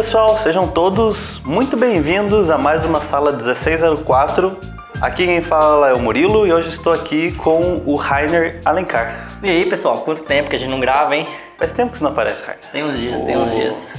[0.00, 4.56] Pessoal, sejam todos muito bem-vindos a mais uma sala 1604.
[4.98, 9.28] Aqui quem fala é o Murilo e hoje estou aqui com o Rainer Alencar.
[9.42, 11.28] E aí, pessoal, quanto tempo que a gente não grava, hein?
[11.58, 12.64] Faz tempo que você não aparece, Rainer.
[12.72, 13.60] Tem uns dias, tem uns Oh.
[13.60, 13.94] dias.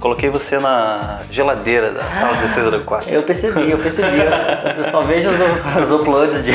[0.00, 3.10] Coloquei você na geladeira da sala 1604.
[3.10, 4.16] Eu percebi, eu percebi.
[4.78, 5.36] Eu só vejo os,
[5.78, 6.52] os uploads de,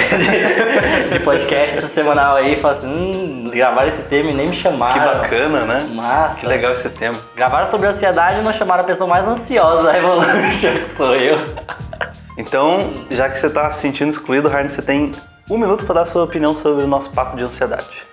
[1.11, 4.93] de podcast semanal aí e falo assim, hum, gravaram esse tema e nem me chamaram.
[4.93, 5.79] Que bacana, né?
[5.93, 6.39] Massa.
[6.39, 7.19] Que legal esse tema.
[7.35, 11.37] Gravaram sobre ansiedade e não chamaram a pessoa mais ansiosa da Revolution, que sou eu.
[12.39, 15.11] Então, já que você está se sentindo excluído, Rainer, você tem
[15.47, 18.03] um minuto para dar a sua opinião sobre o nosso papo de ansiedade.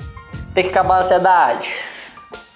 [0.52, 1.72] Tem que acabar a ansiedade.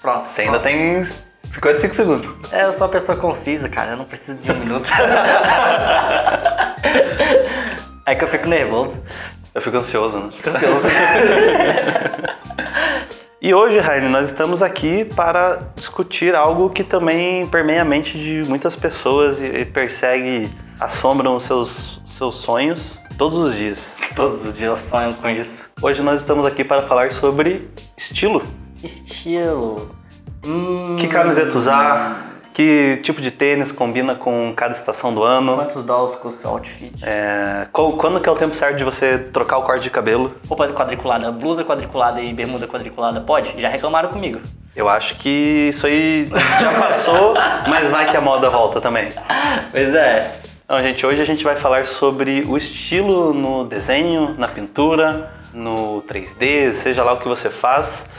[0.02, 0.27] Pronto.
[0.27, 1.02] Você ainda tem
[1.50, 2.34] 55 segundos.
[2.52, 3.92] É, eu sou uma pessoa concisa, cara.
[3.92, 4.91] Eu não preciso de um minuto.
[8.06, 9.02] é que eu fico nervoso.
[9.55, 10.30] Eu fico ansioso, né?
[10.33, 10.89] Fico ansioso.
[13.41, 18.42] E hoje, Raine, nós estamos aqui para discutir algo que também permeia a mente de
[18.48, 23.97] muitas pessoas e persegue, assombram os seus, seus sonhos todos os dias.
[24.14, 25.70] Todos os dias eu sonho com isso.
[25.80, 28.42] Hoje nós estamos aqui para falar sobre estilo.
[28.83, 29.95] Estilo.
[30.47, 35.55] Hum, Que camiseta usar, que tipo de tênis combina com cada estação do ano.
[35.56, 36.92] Quantos dólares custa o outfit?
[37.02, 40.33] É, quando que é o tempo certo de você trocar o corte de cabelo?
[40.48, 43.61] Roupa quadriculada, blusa quadriculada e bermuda quadriculada, pode?
[43.61, 44.41] Já reclamaram comigo.
[44.74, 46.30] Eu acho que isso aí
[46.61, 47.34] já passou,
[47.69, 49.08] mas vai que a moda volta também.
[49.70, 50.33] Pois é.
[50.64, 56.02] Então, gente, hoje a gente vai falar sobre o estilo no desenho, na pintura, no
[56.02, 58.11] 3D, seja lá o que você faz.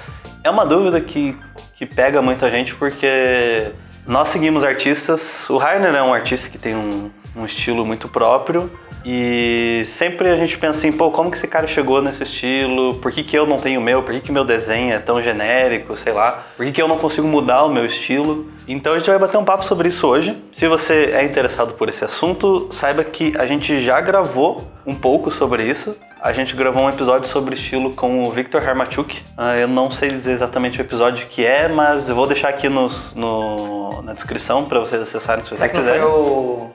[0.43, 1.37] É uma dúvida que,
[1.77, 3.71] que pega muita gente porque
[4.05, 5.47] nós seguimos artistas.
[5.49, 8.71] O Rainer é um artista que tem um, um estilo muito próprio
[9.05, 12.95] e sempre a gente pensa assim, pô, como que esse cara chegou nesse estilo?
[12.95, 14.03] Por que, que eu não tenho o meu?
[14.03, 16.43] Por que, que meu desenho é tão genérico, sei lá?
[16.57, 18.51] Por que, que eu não consigo mudar o meu estilo?
[18.67, 20.35] Então a gente vai bater um papo sobre isso hoje.
[20.51, 25.31] Se você é interessado por esse assunto, saiba que a gente já gravou um pouco
[25.31, 25.95] sobre isso.
[26.21, 29.21] A gente gravou um episódio sobre estilo com o Victor Harmachuk.
[29.37, 32.67] Ah, eu não sei dizer exatamente o episódio que é, mas eu vou deixar aqui
[32.67, 36.03] nos- no- na descrição para vocês acessarem se Será vocês que não foi quiserem.
[36.03, 36.71] o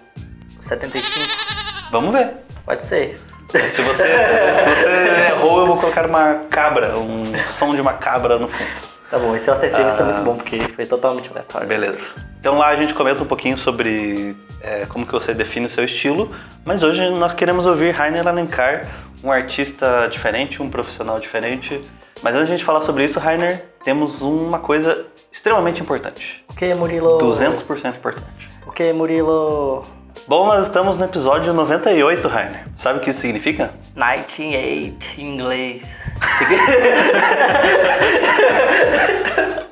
[0.60, 1.61] 75?
[1.92, 2.30] Vamos ver.
[2.64, 3.20] Pode ser.
[3.50, 4.88] Se você, se você
[5.28, 8.88] errou, eu vou colocar uma cabra, um som de uma cabra no fundo.
[9.10, 11.68] Tá bom, esse eu acertei, vai ser muito bom, porque foi totalmente aleatório.
[11.68, 12.14] Beleza.
[12.40, 15.84] Então lá a gente comenta um pouquinho sobre é, como que você define o seu
[15.84, 18.88] estilo, mas hoje nós queremos ouvir Rainer Alencar,
[19.22, 21.78] um artista diferente, um profissional diferente.
[22.22, 26.42] Mas antes de a gente falar sobre isso, Rainer, temos uma coisa extremamente importante.
[26.48, 27.18] O que, Murilo?
[27.18, 28.50] 200% importante.
[28.66, 29.84] O que, Murilo?
[30.26, 32.64] Bom, nós estamos no episódio 98, Rainer.
[32.76, 33.74] Sabe o que isso significa?
[33.96, 36.10] 98 em inglês.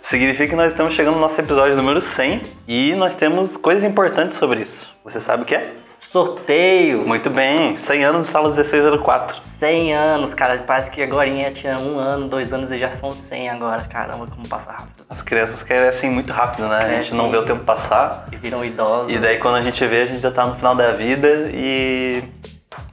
[0.03, 4.39] Significa que nós estamos chegando no nosso episódio número 100 e nós temos coisas importantes
[4.39, 4.91] sobre isso.
[5.05, 5.73] Você sabe o que é?
[6.01, 7.07] Sorteio.
[7.07, 9.39] Muito bem, 100 anos de sala 1604.
[9.39, 10.57] 100 anos, cara.
[10.67, 13.83] Parece que agora tinha um ano, dois anos e já são 100 agora.
[13.83, 15.05] Caramba, como passa rápido.
[15.11, 16.77] As crianças crescem muito rápido, né?
[16.77, 17.19] A gente Crescem.
[17.19, 18.27] não vê o tempo passar.
[18.33, 19.13] E viram idosos.
[19.13, 22.25] E daí quando a gente vê, a gente já tá no final da vida e.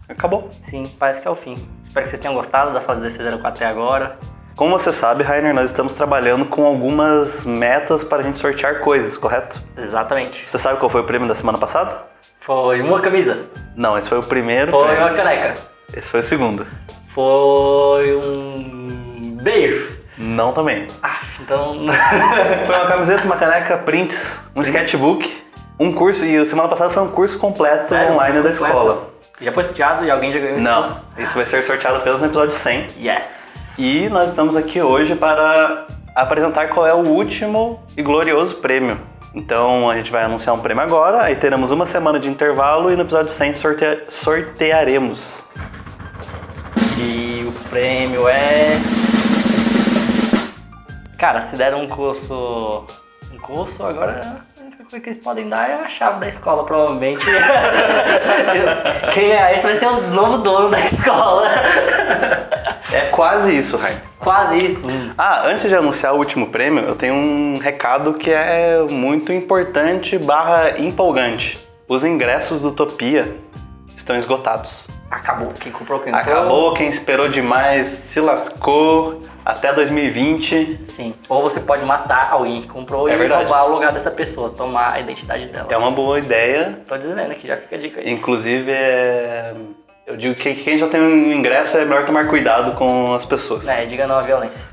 [0.09, 0.50] Acabou.
[0.59, 1.57] Sim, parece que é o fim.
[1.81, 4.19] Espero que vocês tenham gostado da sala 1604 até agora.
[4.53, 9.18] Como você sabe, Rainer, nós estamos trabalhando com algumas metas para a gente sortear coisas,
[9.18, 9.62] correto?
[9.78, 10.44] Exatamente.
[10.45, 12.17] Você sabe qual foi o prêmio da semana passada?
[12.40, 13.46] Foi uma camisa.
[13.75, 15.03] Não, esse foi o primeiro Foi prêmio.
[15.06, 15.53] uma caneca.
[15.94, 16.66] Esse foi o segundo.
[17.08, 19.98] Foi um beijo.
[20.18, 20.88] Não também.
[21.03, 21.75] Ah, então.
[22.66, 25.44] Foi uma camiseta, uma caneca, prints, um sketchbook,
[25.80, 28.14] um curso, e semana passada foi um curso completo Sério?
[28.14, 28.64] online da Completo?
[28.66, 29.09] escola.
[29.40, 31.02] Já foi sorteado e alguém já ganhou esse Não, curso?
[31.19, 32.88] isso vai ser sorteado apenas no episódio 100.
[33.00, 33.75] Yes.
[33.78, 35.86] E nós estamos aqui hoje para
[36.16, 39.00] apresentar qual é o último e glorioso prêmio.
[39.33, 42.95] Então a gente vai anunciar um prêmio agora, aí teremos uma semana de intervalo e
[42.95, 45.45] no episódio 100 sortea- sortearemos.
[46.97, 48.77] E o prêmio é.
[51.18, 52.85] Cara, se der um curso.
[53.31, 54.47] Um curso, agora
[54.89, 57.25] coisa que eles podem dar é a chave da escola, provavelmente.
[59.13, 61.45] Quem é esse vai ser o novo dono da escola.
[62.94, 63.98] É quase isso, Rain.
[64.18, 64.89] Quase isso.
[64.89, 65.12] Hum.
[65.18, 70.18] Ah, antes de anunciar o último prêmio, eu tenho um recado que é muito importante
[70.18, 71.60] barra empolgante.
[71.86, 73.36] Os ingressos do Utopia
[73.94, 74.88] estão esgotados.
[75.12, 75.50] Acabou.
[75.60, 76.34] Quem comprou, quem comprou.
[76.34, 80.80] Acabou, quem esperou demais se lascou até 2020.
[80.84, 81.14] Sim.
[81.30, 83.46] Ou você pode matar alguém que comprou É e verdade.
[83.46, 85.68] roubar o lugar dessa pessoa, tomar a identidade dela.
[85.70, 86.78] É uma boa ideia.
[86.86, 88.12] Tô dizendo aqui, já fica a dica aí.
[88.12, 89.54] Inclusive, é...
[90.06, 93.66] eu digo que quem já tem um ingresso é melhor tomar cuidado com as pessoas.
[93.70, 94.68] É, diga não à violência.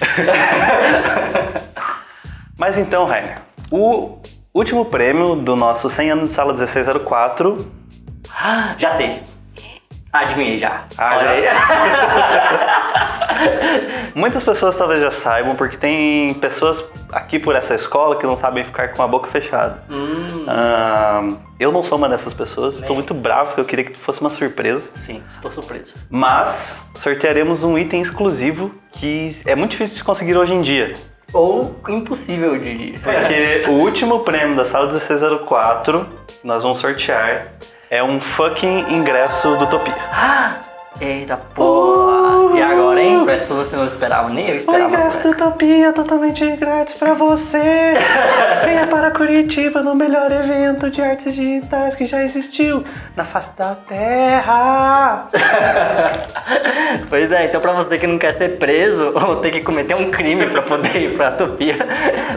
[2.58, 3.36] Mas então, Rainer,
[3.70, 4.18] o
[4.54, 7.66] último prêmio do nosso 100 anos de sala 1604.
[8.78, 9.20] Já sei.
[10.12, 10.84] Adivinhei já.
[10.96, 13.10] Ah, Olha já?
[14.14, 18.64] Muitas pessoas talvez já saibam, porque tem pessoas aqui por essa escola que não sabem
[18.64, 19.84] ficar com a boca fechada.
[20.48, 21.22] Ah,
[21.58, 24.30] eu não sou uma dessas pessoas, estou muito bravo porque eu queria que fosse uma
[24.30, 24.90] surpresa.
[24.94, 25.94] Sim, estou surpreso.
[26.10, 30.94] Mas sortearemos um item exclusivo que é muito difícil de conseguir hoje em dia.
[31.32, 32.98] Ou impossível, eu diria.
[33.00, 36.06] Porque o último prêmio da sala 1604
[36.40, 37.48] que nós vamos sortear
[37.90, 39.94] é um fucking ingresso do Utopia.
[41.00, 42.25] Eita porra!
[42.54, 43.22] E agora, hein?
[43.24, 44.90] Parece que vocês não esperavam, nem eu esperava.
[44.90, 45.26] parece.
[45.28, 47.58] Utopia totalmente grátis pra você.
[48.64, 52.84] Venha para Curitiba no melhor evento de artes digitais que já existiu
[53.16, 55.28] na face da Terra.
[57.08, 60.10] Pois é, então pra você que não quer ser preso ou ter que cometer um
[60.10, 61.76] crime pra poder ir pra Topia,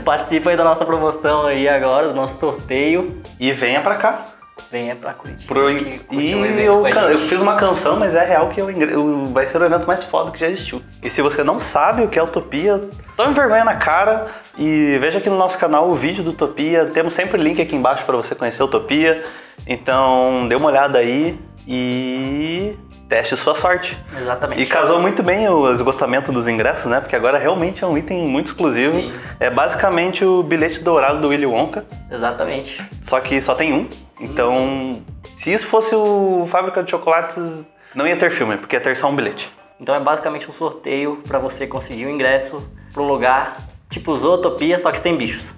[0.06, 3.19] participa aí da nossa promoção aí agora, do nosso sorteio.
[3.39, 4.25] E venha pra cá.
[4.71, 5.53] Venha pra Curitiba.
[5.53, 9.25] Pro- que E um eu, eu fiz uma canção, mas é real que ingre- o-
[9.27, 10.81] vai ser o evento mais foda que já existiu.
[11.03, 12.79] E se você não sabe o que é Utopia,
[13.17, 14.27] tome vergonha na cara
[14.57, 16.85] e veja aqui no nosso canal o vídeo do Utopia.
[16.88, 19.23] Temos sempre link aqui embaixo para você conhecer a Utopia.
[19.67, 22.75] Então dê uma olhada aí e
[23.07, 23.97] teste sua sorte.
[24.19, 24.61] Exatamente.
[24.61, 27.00] E casou muito bem o esgotamento dos ingressos, né?
[27.00, 29.00] Porque agora realmente é um item muito exclusivo.
[29.00, 29.11] Sim.
[29.39, 31.85] É basicamente o bilhete dourado do Willy Wonka.
[32.11, 32.83] Exatamente.
[33.03, 33.88] Só que só tem um.
[34.19, 35.01] Então,
[35.33, 39.10] se isso fosse o Fábrica de Chocolates, não ia ter filme, porque ia ter só
[39.10, 39.51] um bilhete.
[39.80, 42.62] Então é basicamente um sorteio pra você conseguir o ingresso
[42.94, 43.57] pra um lugar
[43.89, 45.56] tipo Zootopia, só que sem bichos.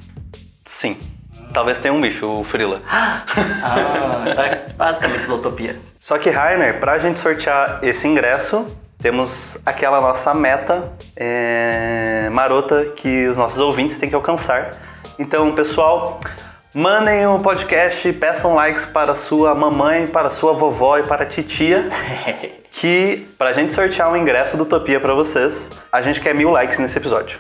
[0.63, 0.98] Sim.
[1.54, 2.81] Talvez tenha um bicho, o Frila.
[3.63, 5.80] Ah, é basicamente Zootopia.
[6.00, 8.66] Só que, Rainer, pra gente sortear esse ingresso,
[9.00, 14.78] temos aquela nossa meta é, marota que os nossos ouvintes têm que alcançar.
[15.19, 16.19] Então, pessoal,
[16.74, 21.88] mandem o podcast, peçam likes para sua mamãe, para sua vovó e para a titia.
[22.72, 26.80] que pra gente sortear um ingresso do Utopia pra vocês, a gente quer mil likes
[26.80, 27.40] nesse episódio.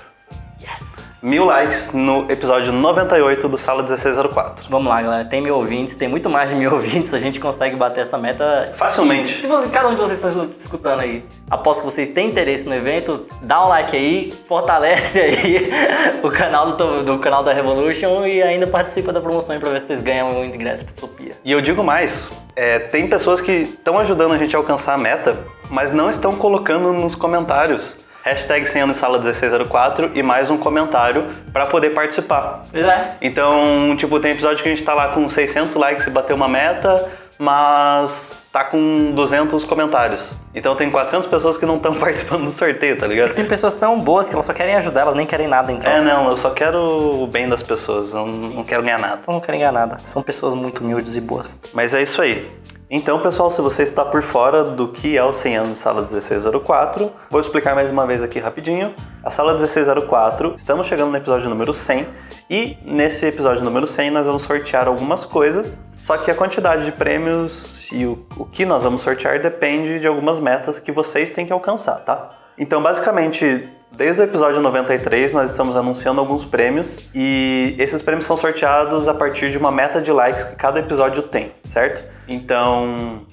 [0.61, 1.10] Yes!
[1.23, 4.65] Mil likes no episódio 98 do Sala 1604.
[4.69, 5.23] Vamos lá, galera.
[5.23, 7.13] Tem mil ouvintes, tem muito mais de mil ouvintes.
[7.13, 9.31] A gente consegue bater essa meta Facilmente.
[9.31, 12.73] Se você, cada um de vocês está escutando aí, após que vocês têm interesse no
[12.73, 15.69] evento, dá um like aí, fortalece aí
[16.23, 19.79] o canal do, do canal da Revolution e ainda participa da promoção aí pra ver
[19.79, 21.37] se vocês ganham um ingresso pra Utopia.
[21.45, 24.97] E eu digo mais, é, tem pessoas que estão ajudando a gente a alcançar a
[24.97, 25.37] meta,
[25.69, 27.97] mas não estão colocando nos comentários.
[28.23, 32.61] Hashtag 100 anos sala 1604 e mais um comentário pra poder participar.
[32.71, 33.15] Pois é.
[33.19, 36.47] Então, tipo, tem episódio que a gente tá lá com 600 likes e bateu uma
[36.47, 37.09] meta,
[37.39, 40.33] mas tá com 200 comentários.
[40.53, 43.33] Então tem 400 pessoas que não estão participando do sorteio, tá ligado?
[43.33, 45.91] Tem pessoas tão boas que elas só querem ajudar, elas nem querem nada, então.
[45.91, 49.21] É, não, eu só quero o bem das pessoas, eu não quero ganhar nada.
[49.25, 49.99] Elas não querem ganhar nada.
[50.05, 51.59] São pessoas muito humildes e boas.
[51.73, 52.47] Mas é isso aí.
[52.93, 56.01] Então, pessoal, se você está por fora do que é o 100 anos de Sala
[56.01, 58.93] 1604, vou explicar mais uma vez aqui rapidinho.
[59.23, 62.05] A Sala 1604, estamos chegando no episódio número 100
[62.49, 66.91] e nesse episódio número 100 nós vamos sortear algumas coisas, só que a quantidade de
[66.91, 71.45] prêmios e o, o que nós vamos sortear depende de algumas metas que vocês têm
[71.45, 72.31] que alcançar, tá?
[72.57, 78.35] Então, basicamente, desde o episódio 93, nós estamos anunciando alguns prêmios e esses prêmios são
[78.35, 82.03] sorteados a partir de uma meta de likes que cada episódio tem, certo?
[82.27, 83.25] Então,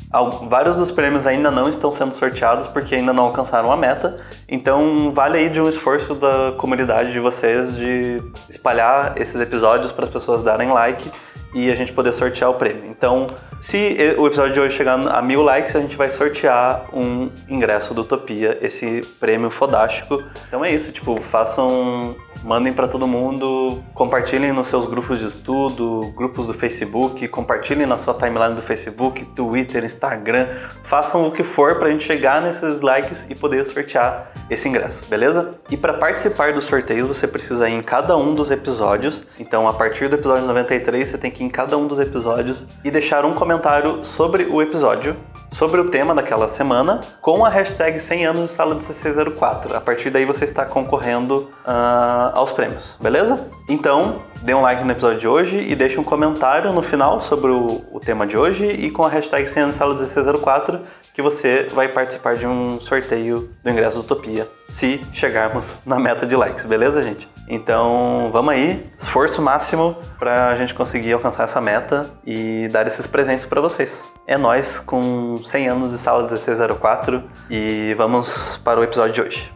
[0.49, 4.17] vários dos prêmios ainda não estão sendo sorteados porque ainda não alcançaram a meta.
[4.49, 10.05] Então, vale aí de um esforço da comunidade de vocês de espalhar esses episódios para
[10.05, 11.11] as pessoas darem like
[11.55, 12.85] e a gente poder sortear o prêmio.
[12.87, 13.29] Então,
[13.59, 17.95] se o episódio de hoje chegar a mil likes, a gente vai sortear um ingresso
[17.95, 20.23] do Utopia, esse prêmio fodástico.
[20.47, 22.17] Então é isso, tipo, façam.
[22.45, 27.99] Mandem para todo mundo, compartilhem nos seus grupos de estudo, grupos do Facebook, compartilhem na
[27.99, 30.49] sua timeline do Facebook, Twitter, Instagram,
[30.85, 35.55] façam o que for pra gente chegar nesses likes e poder sortear esse ingresso, beleza?
[35.69, 39.27] E para participar do sorteio, você precisa ir em cada um dos episódios.
[39.39, 42.67] Então, a partir do episódio 93, você tem que ir em cada um dos episódios
[42.85, 45.17] e deixar um comentário sobre o episódio,
[45.49, 49.77] sobre o tema daquela semana, com a hashtag 100 anos de sala de 1604.
[49.77, 53.49] A partir daí você está concorrendo ah, aos prêmios, beleza?
[53.69, 57.51] Então, dê um like no episódio de hoje e deixe um comentário no final sobre
[57.51, 60.81] o, o tema de hoje e com a hashtag 100 anos de sala de 1604
[61.13, 66.27] que você vai participar de um sorteio do ingresso do Utopia, se chegarmos na meta
[66.27, 67.29] de likes, beleza, gente?
[67.51, 73.47] Então, vamos aí, esforço máximo pra gente conseguir alcançar essa meta e dar esses presentes
[73.47, 74.13] pra vocês.
[74.27, 79.53] É nós com 100 anos de sala 1604 e vamos para o episódio de hoje.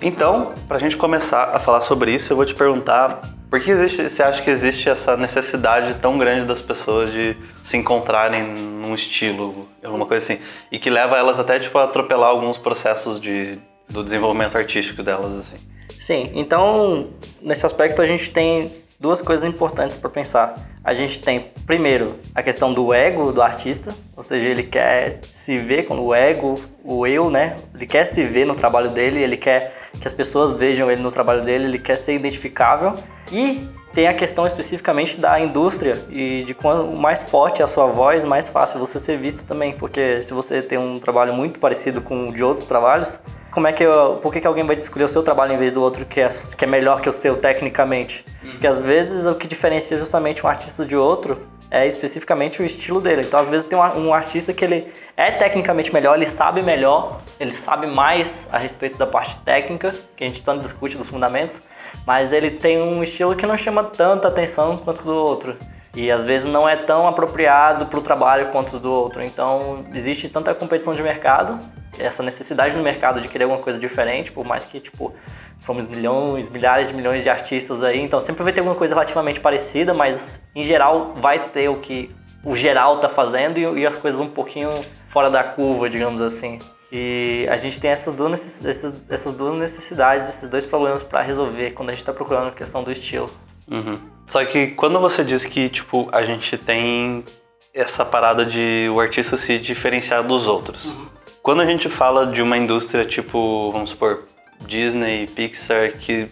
[0.00, 3.20] Então, pra gente começar a falar sobre isso, eu vou te perguntar
[3.52, 7.76] por que existe, você acha que existe essa necessidade tão grande das pessoas de se
[7.76, 12.56] encontrarem num estilo, alguma coisa assim, e que leva elas até tipo a atropelar alguns
[12.56, 13.58] processos de,
[13.90, 15.56] do desenvolvimento artístico delas assim?
[15.98, 17.10] Sim, então
[17.42, 20.54] nesse aspecto a gente tem duas coisas importantes para pensar.
[20.84, 25.58] A gente tem, primeiro, a questão do ego do artista, ou seja, ele quer se
[25.58, 26.54] ver com o ego,
[26.84, 27.56] o eu, né?
[27.74, 31.10] Ele quer se ver no trabalho dele, ele quer que as pessoas vejam ele no
[31.10, 32.96] trabalho dele, ele quer ser identificável.
[33.32, 37.88] E tem a questão especificamente da indústria e de quanto mais forte é a sua
[37.88, 42.00] voz, mais fácil você ser visto também, porque se você tem um trabalho muito parecido
[42.00, 43.18] com o de outros trabalhos,
[43.52, 45.72] como é que eu, por que, que alguém vai escolher o seu trabalho em vez
[45.72, 48.24] do outro que é, que é melhor que o seu tecnicamente?
[48.40, 51.38] Porque às vezes o que diferencia justamente um artista de outro
[51.70, 53.22] é especificamente o estilo dele.
[53.22, 57.22] Então, às vezes, tem um, um, artista que ele é tecnicamente melhor, ele sabe melhor,
[57.40, 61.62] ele sabe mais a respeito da parte técnica, que a gente tanto discute dos fundamentos,
[62.06, 65.56] mas ele tem um estilo que não chama tanta atenção quanto do outro.
[65.94, 69.22] E às vezes não é tão apropriado para o trabalho quanto do outro.
[69.22, 71.58] Então, existe tanta competição de mercado
[71.98, 75.14] essa necessidade no mercado de querer alguma coisa diferente, por mais que, tipo,
[75.58, 79.40] somos milhões, milhares de milhões de artistas aí, então sempre vai ter alguma coisa relativamente
[79.40, 82.10] parecida, mas em geral vai ter o que
[82.44, 84.70] o geral tá fazendo e, e as coisas um pouquinho
[85.06, 86.58] fora da curva, digamos assim.
[86.90, 91.70] E a gente tem essas duas, necessidades, essas duas necessidades, esses dois problemas para resolver
[91.70, 93.30] quando a gente está procurando a questão do estilo.
[93.70, 93.98] Uhum.
[94.26, 97.24] Só que quando você diz que, tipo, a gente tem
[97.72, 101.06] essa parada de o artista se diferenciar dos outros, uhum.
[101.42, 104.22] Quando a gente fala de uma indústria tipo, vamos supor,
[104.60, 106.28] Disney, Pixar, que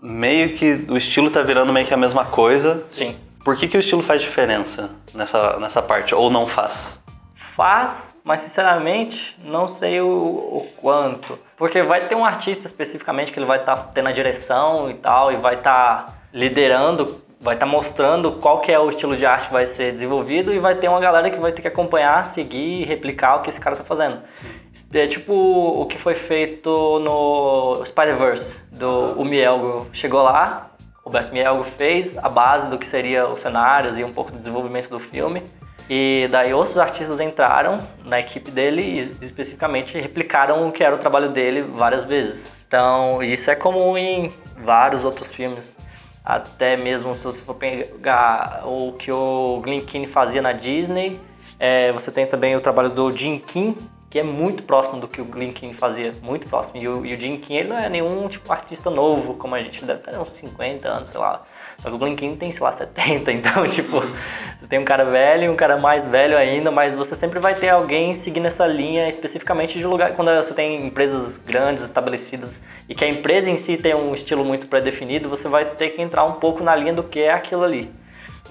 [0.00, 2.82] meio que o estilo tá virando meio que a mesma coisa.
[2.88, 3.14] Sim.
[3.44, 6.14] Por que, que o estilo faz diferença nessa, nessa parte?
[6.14, 6.98] Ou não faz?
[7.34, 11.38] Faz, mas sinceramente não sei o, o quanto.
[11.54, 14.94] Porque vai ter um artista especificamente que ele vai estar tá tendo a direção e
[14.94, 19.16] tal, e vai estar tá liderando vai estar tá mostrando qual que é o estilo
[19.16, 21.68] de arte que vai ser desenvolvido e vai ter uma galera que vai ter que
[21.68, 24.20] acompanhar, seguir e replicar o que esse cara está fazendo.
[24.26, 24.48] Sim.
[24.94, 29.86] É tipo o que foi feito no Spider-Verse, do o Mielgo.
[29.92, 30.70] Chegou lá,
[31.04, 34.88] Roberto Mielgo fez a base do que seria os cenários e um pouco do desenvolvimento
[34.88, 35.42] do filme.
[35.88, 40.98] E daí outros artistas entraram na equipe dele e especificamente replicaram o que era o
[40.98, 42.52] trabalho dele várias vezes.
[42.66, 45.78] Então, isso é comum em vários outros filmes.
[46.26, 51.20] Até mesmo se você for pegar o que o Glen Keane fazia na Disney,
[51.56, 53.76] é, você tem também o trabalho do Jim Kim,
[54.08, 56.80] que é muito próximo do que o Keane fazia, muito próximo.
[56.80, 57.18] E o, e o
[57.50, 61.10] ele não é nenhum tipo artista novo, como a gente deve ter uns 50 anos,
[61.10, 61.42] sei lá.
[61.76, 65.44] Só que o Keane tem, sei lá, 70, então, tipo, você tem um cara velho
[65.44, 69.08] e um cara mais velho ainda, mas você sempre vai ter alguém seguindo essa linha
[69.08, 73.76] especificamente de lugar, quando você tem empresas grandes, estabelecidas, e que a empresa em si
[73.76, 77.02] tem um estilo muito pré-definido, você vai ter que entrar um pouco na linha do
[77.02, 77.90] que é aquilo ali.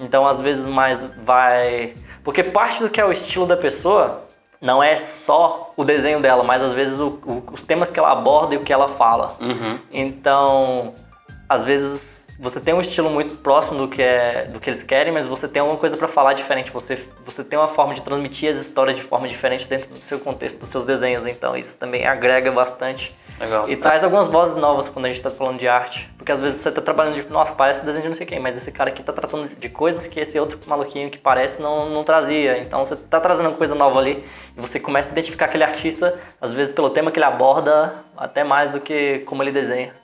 [0.00, 1.94] Então, às vezes, mais vai...
[2.22, 4.25] Porque parte do que é o estilo da pessoa
[4.60, 8.12] não é só o desenho dela, mas às vezes o, o, os temas que ela
[8.12, 9.36] aborda e o que ela fala.
[9.40, 9.78] Uhum.
[9.92, 10.94] Então,
[11.48, 15.12] às vezes você tem um estilo muito próximo do que é do que eles querem,
[15.12, 16.70] mas você tem alguma coisa para falar diferente.
[16.72, 20.18] Você você tem uma forma de transmitir as histórias de forma diferente dentro do seu
[20.18, 21.26] contexto, dos seus desenhos.
[21.26, 23.14] Então isso também agrega bastante.
[23.38, 23.68] Legal.
[23.68, 26.58] E traz algumas vozes novas quando a gente está falando de arte, porque às vezes
[26.58, 29.00] você está trabalhando de, nossa, parece desenho de não sei quem, mas esse cara aqui
[29.00, 32.58] está tratando de coisas que esse outro maluquinho que parece não, não trazia.
[32.58, 34.24] Então você está trazendo coisa nova ali
[34.56, 38.42] e você começa a identificar aquele artista às vezes pelo tema que ele aborda, até
[38.42, 39.94] mais do que como ele desenha.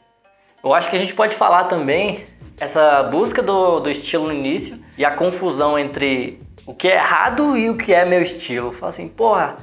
[0.63, 2.25] Eu acho que a gente pode falar também
[2.61, 7.57] essa busca do, do estilo no início e a confusão entre o que é errado
[7.57, 8.71] e o que é meu estilo.
[8.71, 9.57] Fala assim, porra,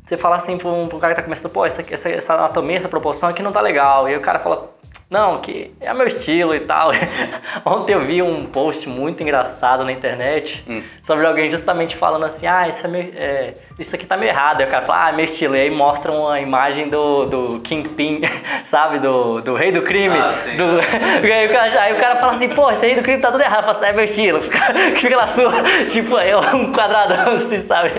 [0.00, 2.34] você fala assim pra um, pra um cara que tá começando, pô, essa, essa, essa
[2.34, 4.08] anatomia, essa proporção aqui não tá legal.
[4.08, 4.73] E aí o cara fala,
[5.14, 6.90] não, que é meu estilo e tal.
[7.64, 10.82] Ontem eu vi um post muito engraçado na internet hum.
[11.00, 14.60] sobre alguém justamente falando assim: ah, isso, é é, isso aqui tá meio errado.
[14.60, 15.54] Aí o cara fala: ah, é meu estilo.
[15.54, 18.22] E aí mostra uma imagem do, do Kingpin,
[18.64, 18.98] sabe?
[18.98, 20.18] Do, do rei do crime.
[20.18, 20.56] Ah, sim.
[20.56, 20.64] Do...
[20.82, 23.42] aí, o cara, aí o cara fala assim: pô, esse rei do crime tá tudo
[23.42, 23.60] errado.
[23.60, 24.40] Fala assim, é meu estilo.
[24.40, 25.52] Fica, fica na sua.
[25.88, 27.92] Tipo, é um quadradão assim, sabe?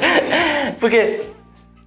[0.82, 1.35] Porque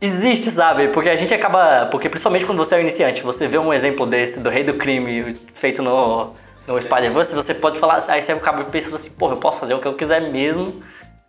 [0.01, 0.89] Existe, sabe?
[0.89, 1.87] Porque a gente acaba.
[1.87, 4.75] Porque principalmente quando você é um iniciante, você vê um exemplo desse do rei do
[4.75, 6.33] crime feito no,
[6.69, 7.99] no Spider-Verse, você pode falar.
[8.09, 10.83] Aí você acaba pensando assim, porra, eu posso fazer o que eu quiser mesmo.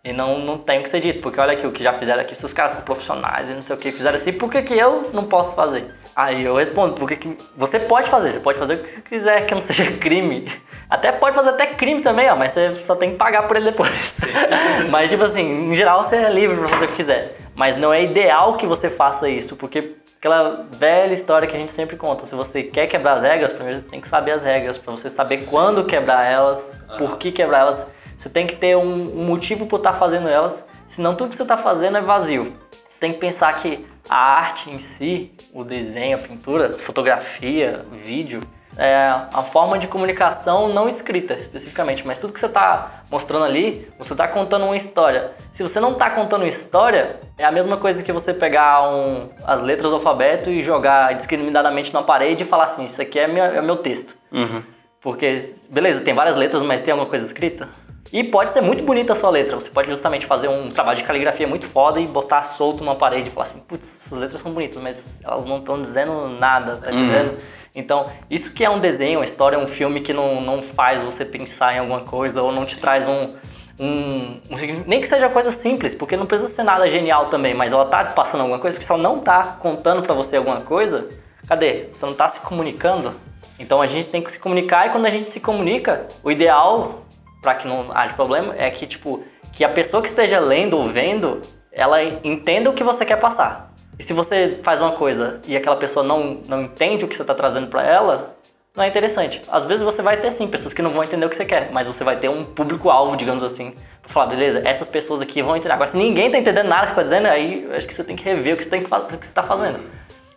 [0.03, 2.21] E não, não tem o que ser dito, porque olha aqui o que já fizeram
[2.21, 4.61] aqui, se os caras são profissionais e não sei o que fizeram assim, por que,
[4.61, 5.93] que eu não posso fazer?
[6.15, 9.45] Aí eu respondo, porque que você pode fazer, você pode fazer o que você quiser,
[9.45, 10.45] que não seja crime.
[10.89, 13.65] Até pode fazer até crime também, ó, mas você só tem que pagar por ele
[13.65, 14.21] depois.
[14.89, 17.37] mas, tipo assim, em geral você é livre pra fazer o que quiser.
[17.53, 21.71] Mas não é ideal que você faça isso, porque aquela velha história que a gente
[21.71, 24.79] sempre conta, se você quer quebrar as regras, primeiro você tem que saber as regras,
[24.79, 27.91] para você saber quando quebrar elas, por que quebrar elas.
[28.17, 31.35] Você tem que ter um, um motivo por estar tá fazendo elas, senão tudo que
[31.35, 32.51] você está fazendo é vazio.
[32.85, 38.41] Você tem que pensar que a arte em si, o desenho, a pintura, fotografia, vídeo,
[38.79, 43.85] é a forma de comunicação não escrita especificamente, mas tudo que você está mostrando ali,
[43.97, 45.31] você está contando uma história.
[45.51, 49.27] Se você não está contando uma história, é a mesma coisa que você pegar um,
[49.43, 53.27] as letras do alfabeto e jogar discriminadamente na parede e falar assim: Isso aqui é,
[53.27, 54.15] minha, é meu texto.
[54.31, 54.63] Uhum.
[55.01, 55.37] Porque,
[55.69, 57.67] beleza, tem várias letras, mas tem alguma coisa escrita?
[58.13, 59.55] E pode ser muito bonita a sua letra.
[59.55, 63.29] Você pode justamente fazer um trabalho de caligrafia muito foda e botar solto numa parede
[63.29, 66.91] e falar assim: putz, essas letras são bonitas, mas elas não estão dizendo nada, tá
[66.91, 67.35] entendendo?
[67.73, 71.23] Então, isso que é um desenho, uma história, um filme que não, não faz você
[71.23, 73.35] pensar em alguma coisa ou não te traz um,
[73.79, 77.71] um, um, Nem que seja coisa simples, porque não precisa ser nada genial também, mas
[77.71, 81.09] ela tá passando alguma coisa, porque se ela não tá contando para você alguma coisa,
[81.47, 81.87] cadê?
[81.93, 83.13] Você não tá se comunicando?
[83.57, 87.05] Então a gente tem que se comunicar e quando a gente se comunica, o ideal
[87.41, 89.23] para que não haja problema, é que, tipo,
[89.53, 93.68] que a pessoa que esteja lendo ou vendo, ela entenda o que você quer passar.
[93.99, 97.21] E se você faz uma coisa e aquela pessoa não, não entende o que você
[97.21, 98.33] está trazendo para ela,
[98.73, 99.41] não é interessante.
[99.51, 101.69] Às vezes você vai ter sim pessoas que não vão entender o que você quer,
[101.73, 105.57] mas você vai ter um público-alvo, digamos assim, para falar, beleza, essas pessoas aqui vão
[105.57, 105.73] entender.
[105.73, 108.15] Agora, se ninguém está entendendo nada que você está dizendo, aí acho que você tem
[108.15, 108.77] que rever o que você
[109.21, 109.79] está fazendo.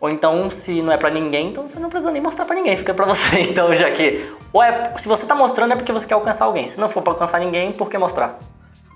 [0.01, 2.75] Ou então, se não é para ninguém, então você não precisa nem mostrar para ninguém,
[2.75, 3.39] fica para você.
[3.47, 6.67] Então, já que ou é, se você tá mostrando é porque você quer alcançar alguém.
[6.67, 8.37] Se não for para alcançar ninguém, por que mostrar?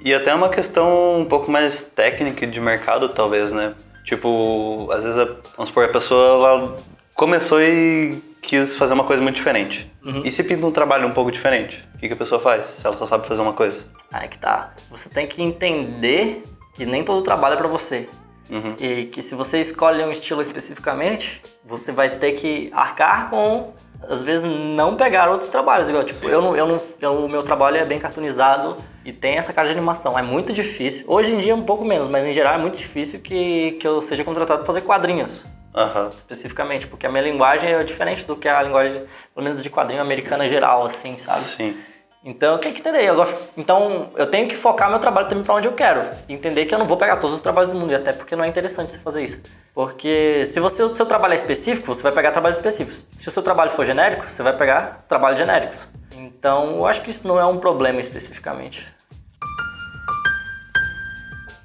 [0.03, 3.73] E até uma questão um pouco mais técnica de mercado, talvez, né?
[4.07, 5.25] Tipo, às vezes, a,
[5.57, 6.75] vamos supor, a pessoa ela
[7.13, 9.91] começou e quis fazer uma coisa muito diferente.
[10.01, 10.21] Uhum.
[10.23, 11.83] E se pinta um trabalho um pouco diferente?
[11.93, 13.85] O que, que a pessoa faz, se ela só sabe fazer uma coisa?
[14.09, 14.73] Aí que tá.
[14.89, 16.41] Você tem que entender
[16.73, 18.07] que nem todo trabalho é pra você.
[18.49, 18.75] Uhum.
[18.79, 24.21] E que se você escolhe um estilo especificamente, você vai ter que arcar com, às
[24.21, 25.89] vezes, não pegar outros trabalhos.
[25.89, 29.53] Igual, tipo, eu não, eu não, o meu trabalho é bem cartunizado e tem essa
[29.53, 30.19] cara de animação.
[30.19, 31.05] É muito difícil.
[31.07, 33.87] Hoje em dia é um pouco menos, mas em geral é muito difícil que, que
[33.87, 35.45] eu seja contratado para fazer quadrinhos.
[35.73, 36.09] Uhum.
[36.09, 39.01] Especificamente, porque a minha linguagem é diferente do que a linguagem,
[39.33, 41.39] pelo menos de quadrinho americana geral, assim, sabe?
[41.39, 41.77] Sim.
[42.21, 43.07] Então eu tenho que entender.
[43.07, 46.03] Agora, então eu tenho que focar meu trabalho também para onde eu quero.
[46.27, 48.43] Entender que eu não vou pegar todos os trabalhos do mundo, e até porque não
[48.43, 49.41] é interessante você fazer isso.
[49.73, 53.05] Porque se você, o seu trabalho é específico, você vai pegar trabalhos específicos.
[53.15, 55.87] Se o seu trabalho for genérico, você vai pegar trabalhos genéricos.
[56.17, 58.96] Então eu acho que isso não é um problema especificamente.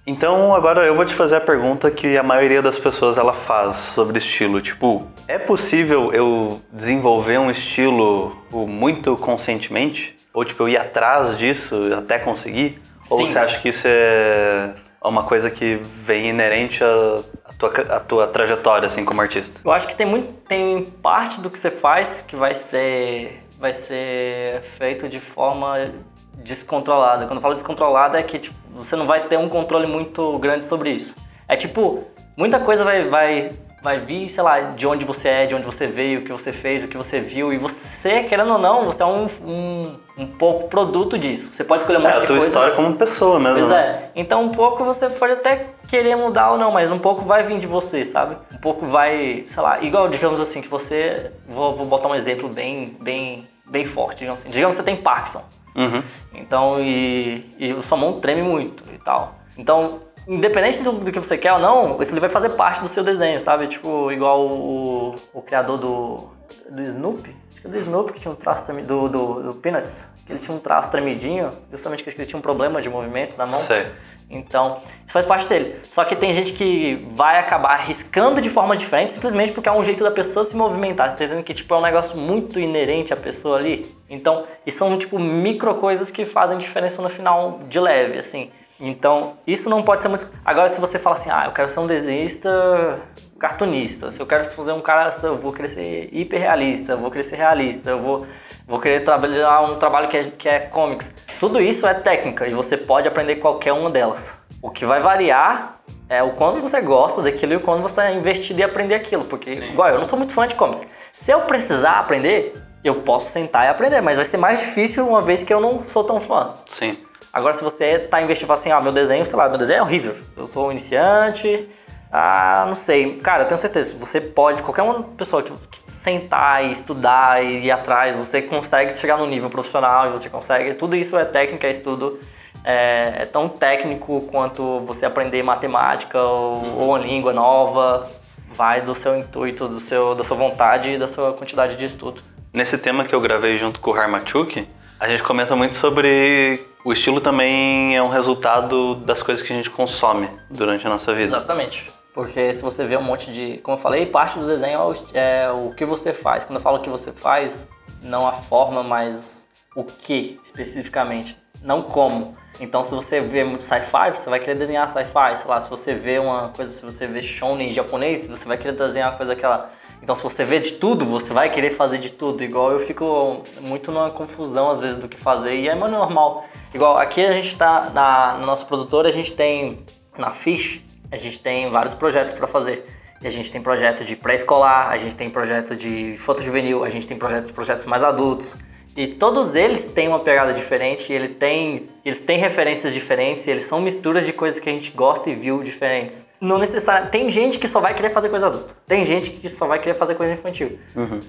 [0.05, 3.77] Então agora eu vou te fazer a pergunta que a maioria das pessoas ela faz
[3.77, 10.17] sobre estilo, tipo, é possível eu desenvolver um estilo muito conscientemente?
[10.35, 12.83] Ou tipo, eu ir atrás disso até conseguir?
[13.03, 13.15] Sim.
[13.15, 18.01] Ou você acha que isso é uma coisa que vem inerente à, à, tua, à
[18.01, 19.61] tua trajetória, assim, como artista?
[19.65, 23.73] Eu acho que tem muito, tem parte do que você faz que vai ser, vai
[23.73, 25.93] ser feito de forma
[26.35, 27.27] descontrolada.
[27.27, 30.65] Quando eu falo descontrolada é que tipo, você não vai ter um controle muito grande
[30.65, 31.15] sobre isso.
[31.47, 32.05] É tipo,
[32.37, 35.89] muita coisa vai, vai vai vir, sei lá, de onde você é, de onde você
[35.89, 37.53] veio, o que você fez, o que você viu.
[37.53, 41.51] E você, querendo ou não, você é um, um, um pouco produto disso.
[41.53, 42.33] Você pode escolher um monte é, de coisa.
[42.33, 43.55] É a tua história como pessoa mesmo.
[43.59, 43.81] Pois né?
[43.81, 44.11] é.
[44.15, 47.59] Então um pouco você pode até querer mudar ou não, mas um pouco vai vir
[47.59, 48.37] de você, sabe?
[48.55, 51.33] Um pouco vai, sei lá, igual digamos assim, que você.
[51.49, 54.51] Vou, vou botar um exemplo bem, bem, bem forte, digamos assim.
[54.51, 55.43] Digamos que você tem Parkinson.
[55.75, 56.03] Uhum.
[56.35, 59.37] Então, e, e sua mão treme muito e tal.
[59.57, 63.03] Então, independente do, do, que você quer ou não, isso vai fazer parte do seu
[63.03, 63.67] desenho, sabe?
[63.67, 66.29] Tipo, igual o, o criador do,
[66.73, 70.11] do Snoopy, acho que é do Snoopy que tinha um traço do, do, do Peanuts,
[70.25, 73.45] que ele tinha um traço tremidinho, justamente porque ele tinha um problema de movimento na
[73.45, 73.61] mão.
[73.61, 73.87] Sei.
[74.31, 75.77] Então, isso faz parte dele.
[75.91, 79.85] Só que tem gente que vai acabar riscando de forma diferente simplesmente porque é um
[79.85, 81.11] jeito da pessoa se movimentar.
[81.11, 83.95] Você tá entendendo que tipo, é um negócio muito inerente à pessoa ali?
[84.09, 88.51] Então, e são tipo micro coisas que fazem diferença no final de leve, assim.
[88.81, 90.27] Então, isso não pode ser muito.
[90.45, 92.99] Agora, se você fala assim, ah, eu quero ser um desenhista
[93.43, 97.25] cartunista, se eu quero fazer um cara, eu vou querer ser hiperrealista, eu vou querer
[97.25, 98.25] ser realista, eu vou,
[98.69, 101.13] vou querer trabalhar um trabalho que é, que é comics.
[101.41, 104.39] Tudo isso é técnica e você pode aprender qualquer uma delas.
[104.63, 108.13] O que vai variar é o quanto você gosta daquilo e o quanto você está
[108.13, 109.25] investido em aprender aquilo.
[109.25, 109.73] Porque, Sim.
[109.73, 110.87] igual eu não sou muito fã de comics.
[111.11, 115.21] Se eu precisar aprender, eu posso sentar e aprender, mas vai ser mais difícil uma
[115.21, 116.55] vez que eu não sou tão fã.
[116.71, 116.97] Sim.
[117.33, 120.15] Agora, se você está investindo assim, ah, meu desenho, sei lá, meu desenho é horrível.
[120.37, 121.69] Eu sou um iniciante,
[122.13, 123.17] Ah, não sei.
[123.17, 123.97] Cara, eu tenho certeza.
[123.99, 128.95] Você pode, qualquer uma pessoa que, que sentar e estudar e ir atrás, você consegue
[128.95, 130.75] chegar no nível profissional e você consegue.
[130.75, 132.21] Tudo isso é técnica, é estudo.
[132.65, 136.79] É, é tão técnico quanto você aprender matemática ou, uhum.
[136.79, 138.07] ou uma língua nova.
[138.51, 142.21] Vai do seu intuito, do seu, da sua vontade e da sua quantidade de estudo.
[142.53, 144.69] Nesse tema que eu gravei junto com o Harmachuk,
[145.01, 149.57] a gente comenta muito sobre o estilo também é um resultado das coisas que a
[149.57, 151.25] gente consome durante a nossa vida.
[151.25, 152.02] Exatamente.
[152.13, 153.59] Porque se você vê um monte de.
[153.59, 156.45] Como eu falei, parte do desenho é o, é o que você faz.
[156.45, 157.67] Quando eu falo o que você faz,
[158.03, 161.37] não a forma, mas o que especificamente.
[161.63, 162.37] Não como.
[162.61, 165.37] Então, se você vê muito sci-fi, você vai querer desenhar sci-fi.
[165.37, 168.73] Sei lá, se você vê uma coisa, se você vê shonen japonês, você vai querer
[168.77, 169.71] desenhar uma coisa aquela.
[170.03, 172.43] Então, se você vê de tudo, você vai querer fazer de tudo.
[172.43, 176.45] Igual eu fico muito numa confusão às vezes do que fazer e é muito normal.
[176.75, 179.79] Igual aqui a gente tá na, na nossa produtora, a gente tem
[180.19, 182.85] na Fish a gente tem vários projetos para fazer.
[183.21, 186.89] E a gente tem projeto de pré-escolar, a gente tem projeto de foto juvenil, a
[186.89, 188.57] gente tem projeto de projetos mais adultos.
[188.97, 193.81] E todos eles têm uma pegada diferente, eles têm, eles têm referências diferentes, eles são
[193.81, 196.27] misturas de coisas que a gente gosta e viu diferentes.
[196.41, 197.13] Não necessariamente.
[197.13, 199.95] Tem gente que só vai querer fazer coisa adulta, tem gente que só vai querer
[199.95, 200.79] fazer coisa infantil.
[200.97, 201.21] Uhum.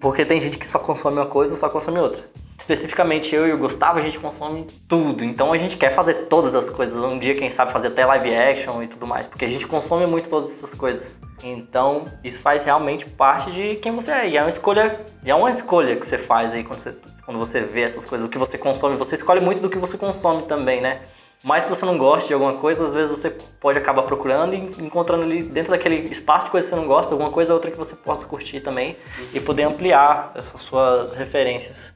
[0.00, 2.24] Porque tem gente que só consome uma coisa ou só consome outra.
[2.66, 5.22] Especificamente eu e o Gustavo, a gente consome tudo.
[5.22, 7.00] Então a gente quer fazer todas as coisas.
[7.00, 9.28] Um dia, quem sabe, fazer até live action e tudo mais.
[9.28, 11.20] Porque a gente consome muito todas essas coisas.
[11.44, 14.30] Então isso faz realmente parte de quem você é.
[14.30, 17.60] E é uma escolha, é uma escolha que você faz aí quando você, quando você
[17.60, 18.26] vê essas coisas.
[18.26, 18.96] O que você consome.
[18.96, 21.02] Você escolhe muito do que você consome também, né?
[21.44, 24.58] mais que você não goste de alguma coisa, às vezes você pode acabar procurando e
[24.84, 27.70] encontrando ali dentro daquele espaço de coisa que você não gosta, alguma coisa ou outra
[27.70, 28.96] que você possa curtir também
[29.32, 31.94] e poder ampliar essas suas referências.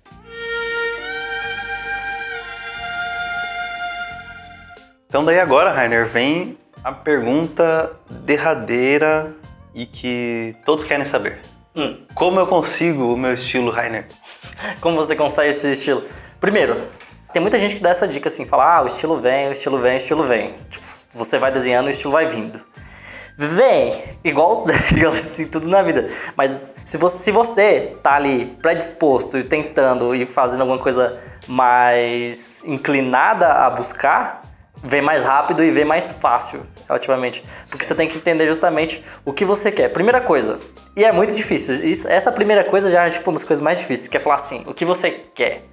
[5.11, 9.35] Então daí agora, Rainer, vem a pergunta derradeira
[9.75, 11.41] e que todos querem saber.
[11.75, 11.97] Hum.
[12.15, 14.07] Como eu consigo o meu estilo, Rainer?
[14.81, 16.05] Como você consegue esse estilo?
[16.41, 16.81] Primeiro,
[17.33, 19.79] tem muita gente que dá essa dica assim, fala, ah, o estilo vem, o estilo
[19.79, 20.55] vem, o estilo vem.
[20.71, 22.61] Tipo, você vai desenhando, o estilo vai vindo.
[23.37, 26.09] Vem, igual, digamos assim, tudo na vida.
[26.37, 31.19] Mas se você, se você tá ali predisposto e tentando e fazendo alguma coisa
[31.49, 34.40] mais inclinada a buscar,
[34.83, 37.45] vem mais rápido e vem mais fácil, relativamente.
[37.69, 39.89] Porque você tem que entender justamente o que você quer.
[39.89, 40.59] Primeira coisa,
[40.97, 43.79] e é muito difícil, isso, essa primeira coisa já é tipo uma das coisas mais
[43.79, 45.65] difíceis, que é falar assim, o que você quer.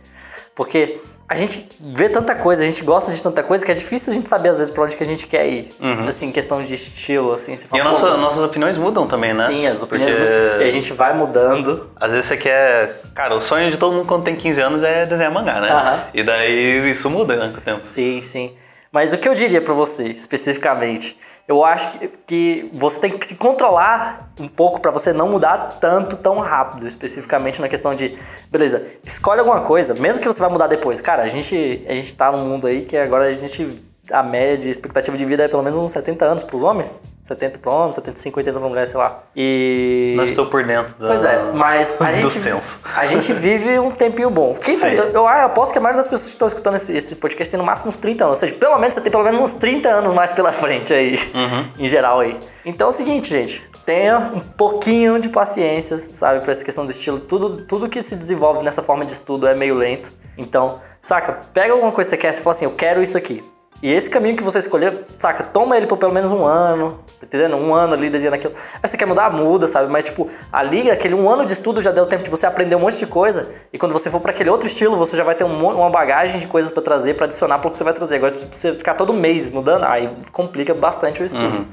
[0.56, 4.12] Porque a gente vê tanta coisa, a gente gosta de tanta coisa que é difícil
[4.12, 5.76] a gente saber às vezes pra onde que a gente quer ir.
[5.78, 6.08] Uhum.
[6.08, 7.58] Assim, questão de estilo, assim.
[7.58, 9.46] Fala, e nossa, nossas opiniões mudam também, né?
[9.46, 10.30] Sim, as opiniões Porque...
[10.30, 10.62] mudam.
[10.62, 11.89] E a gente vai mudando.
[11.98, 13.02] Às vezes você quer...
[13.13, 15.74] Cara, o sonho de todo mundo quando tem 15 anos é desenhar mangá, né?
[15.74, 16.00] Uhum.
[16.13, 17.80] E daí isso muda né, com o tempo.
[17.82, 18.56] Sim, sim.
[18.91, 23.26] Mas o que eu diria para você, especificamente, eu acho que, que você tem que
[23.26, 28.17] se controlar um pouco para você não mudar tanto tão rápido, especificamente na questão de,
[28.50, 31.02] beleza, escolhe alguma coisa, mesmo que você vai mudar depois.
[31.02, 33.67] Cara, a gente a gente tá num mundo aí que agora a gente
[34.12, 37.02] a média de expectativa de vida é pelo menos uns 70 anos para os homens.
[37.22, 39.24] 70 para homens, 75, 80 para mulheres, sei lá.
[39.36, 40.13] E.
[40.15, 41.08] Não estou por dentro da...
[41.08, 42.82] Pois é, mas a gente, senso.
[42.96, 44.54] A gente vive um tempinho bom.
[44.54, 47.15] Quem eu, eu, eu aposto que a maioria das pessoas que estão escutando esse, esse,
[47.17, 48.41] podcast tem no máximo uns 30 anos.
[48.41, 51.15] Ou seja, pelo menos você tem pelo menos uns 30 anos mais pela frente aí,
[51.34, 51.65] uhum.
[51.86, 52.39] em geral aí.
[52.65, 53.62] Então é o seguinte, gente.
[53.86, 57.20] Tenha um pouquinho de paciência, sabe, para essa questão do estilo.
[57.20, 60.12] Tudo, tudo que se desenvolve nessa forma de estudo é meio lento.
[60.38, 63.43] Então, saca, pega alguma coisa que você quer e fala assim, eu quero isso aqui.
[63.82, 67.28] E esse caminho que você escolher, saca, toma ele por pelo menos um ano, tá
[67.28, 67.56] entendendo?
[67.58, 68.54] Um ano ali desenhando aquilo.
[68.82, 69.92] Aí você quer mudar, muda, sabe?
[69.92, 72.80] Mas, tipo, ali, aquele um ano de estudo já deu tempo de você aprender um
[72.80, 73.48] monte de coisa.
[73.72, 76.40] E quando você for para aquele outro estilo, você já vai ter um, uma bagagem
[76.40, 78.16] de coisas para trazer, para adicionar pro que você vai trazer.
[78.16, 81.60] Agora, se você ficar todo mês mudando, aí complica bastante o estudo.
[81.60, 81.66] Uhum.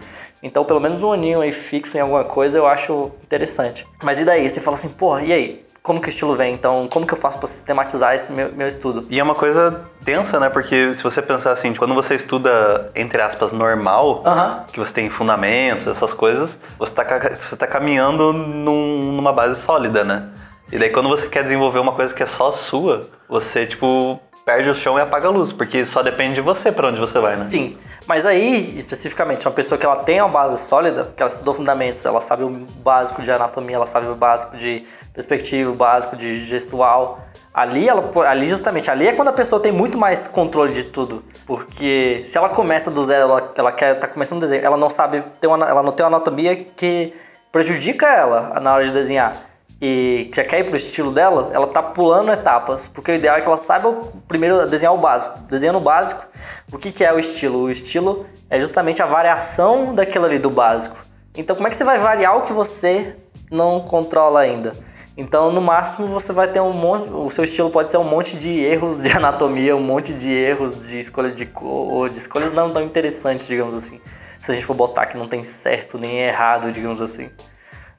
[0.43, 3.87] Então, pelo menos um aninho aí fixo em alguma coisa eu acho interessante.
[4.03, 4.49] Mas e daí?
[4.49, 5.65] Você fala assim, porra, e aí?
[5.85, 8.67] Como que o estilo vem, então como que eu faço para sistematizar esse meu, meu,
[8.67, 9.07] estudo?
[9.11, 10.49] E é uma coisa tensa, né?
[10.49, 14.65] Porque se você pensar assim, quando você estuda, entre aspas, normal, uh -huh.
[14.73, 17.05] que você tem fundamentos, essas coisas, você está
[17.39, 20.27] você tá caminhando num, numa base sólida, né?
[20.73, 24.69] E daí quando você quer desenvolver uma coisa que é só sua, você, tipo, perde
[24.69, 27.33] o chão e apaga a luz, porque só depende de você para onde você vai,
[27.33, 27.43] né?
[27.43, 27.79] Sim.
[28.07, 32.05] Mas aí, especificamente, uma pessoa que ela tem uma base sólida, que ela estudou fundamentos,
[32.05, 36.45] ela sabe o básico de anatomia, ela sabe o básico de perspectiva, o básico de
[36.45, 37.21] gestual.
[37.55, 41.25] Ali, ela, ali justamente, ali é quando a pessoa tem muito mais controle de tudo.
[41.47, 44.91] Porque se ela começa do zero, ela, ela quer tá começando o desenho, ela não
[44.91, 47.15] sabe uma, ela não tem uma anatomia que
[47.51, 49.54] prejudica ela na hora de desenhar.
[49.87, 53.43] E já quer ir pro estilo dela, ela tá pulando etapas, porque o ideal é
[53.43, 53.93] que ela saiba
[54.27, 55.39] primeiro desenhar o básico.
[55.41, 56.27] Desenhando o básico,
[56.73, 57.65] o que, que é o estilo?
[57.65, 60.97] O estilo é justamente a variação daquilo ali do básico.
[61.37, 63.15] Então, como é que você vai variar o que você
[63.51, 64.75] não controla ainda?
[65.19, 67.11] Então, no máximo, você vai ter um monte.
[67.11, 70.73] O seu estilo pode ser um monte de erros de anatomia, um monte de erros
[70.73, 74.01] de escolha de cor, de escolhas não tão interessantes, digamos assim.
[74.41, 77.29] Se a gente for botar que não tem certo nem errado, digamos assim.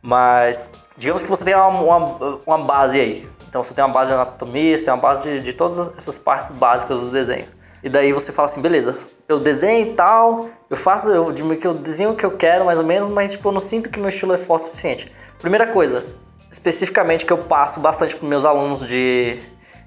[0.01, 3.29] Mas, digamos que você tem uma, uma, uma base aí.
[3.47, 6.17] Então, você tem uma base de anatomia, você tem uma base de, de todas essas
[6.17, 7.45] partes básicas do desenho.
[7.81, 8.97] E daí você fala assim, beleza,
[9.29, 12.85] eu desenho e tal, eu faço, eu, eu desenho o que eu quero mais ou
[12.85, 15.11] menos, mas tipo, eu não sinto que meu estilo é forte o suficiente.
[15.39, 16.05] Primeira coisa,
[16.51, 19.37] especificamente que eu passo bastante para meus alunos de,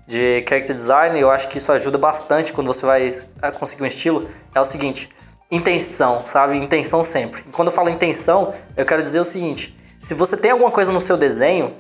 [0.07, 3.87] de character design, eu acho que isso ajuda bastante quando você vai eh, conseguir um
[3.87, 5.09] estilo, é o seguinte,
[5.51, 6.57] intenção, sabe?
[6.57, 7.43] Intenção sempre.
[7.49, 10.93] E quando eu falo intenção, eu quero dizer o seguinte, se você tem alguma coisa
[10.93, 11.75] no seu desenho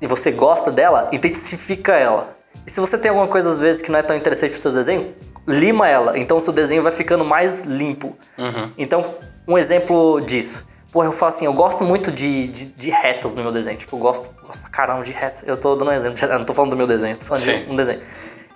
[0.00, 2.36] e você gosta dela, intensifica ela.
[2.66, 4.72] E se você tem alguma coisa às vezes que não é tão interessante pro seu
[4.72, 5.14] desenho,
[5.46, 6.18] lima ela.
[6.18, 8.16] Então o seu desenho vai ficando mais limpo.
[8.38, 8.70] Uhum.
[8.76, 9.14] Então,
[9.46, 10.64] um exemplo disso.
[10.92, 13.76] Porra, eu falo assim, eu gosto muito de, de, de, retas no meu desenho.
[13.76, 15.44] Tipo, eu gosto, gosto pra caramba de retas.
[15.46, 17.64] Eu tô dando um exemplo, não tô falando do meu desenho, tô falando Sim.
[17.64, 18.00] de um desenho.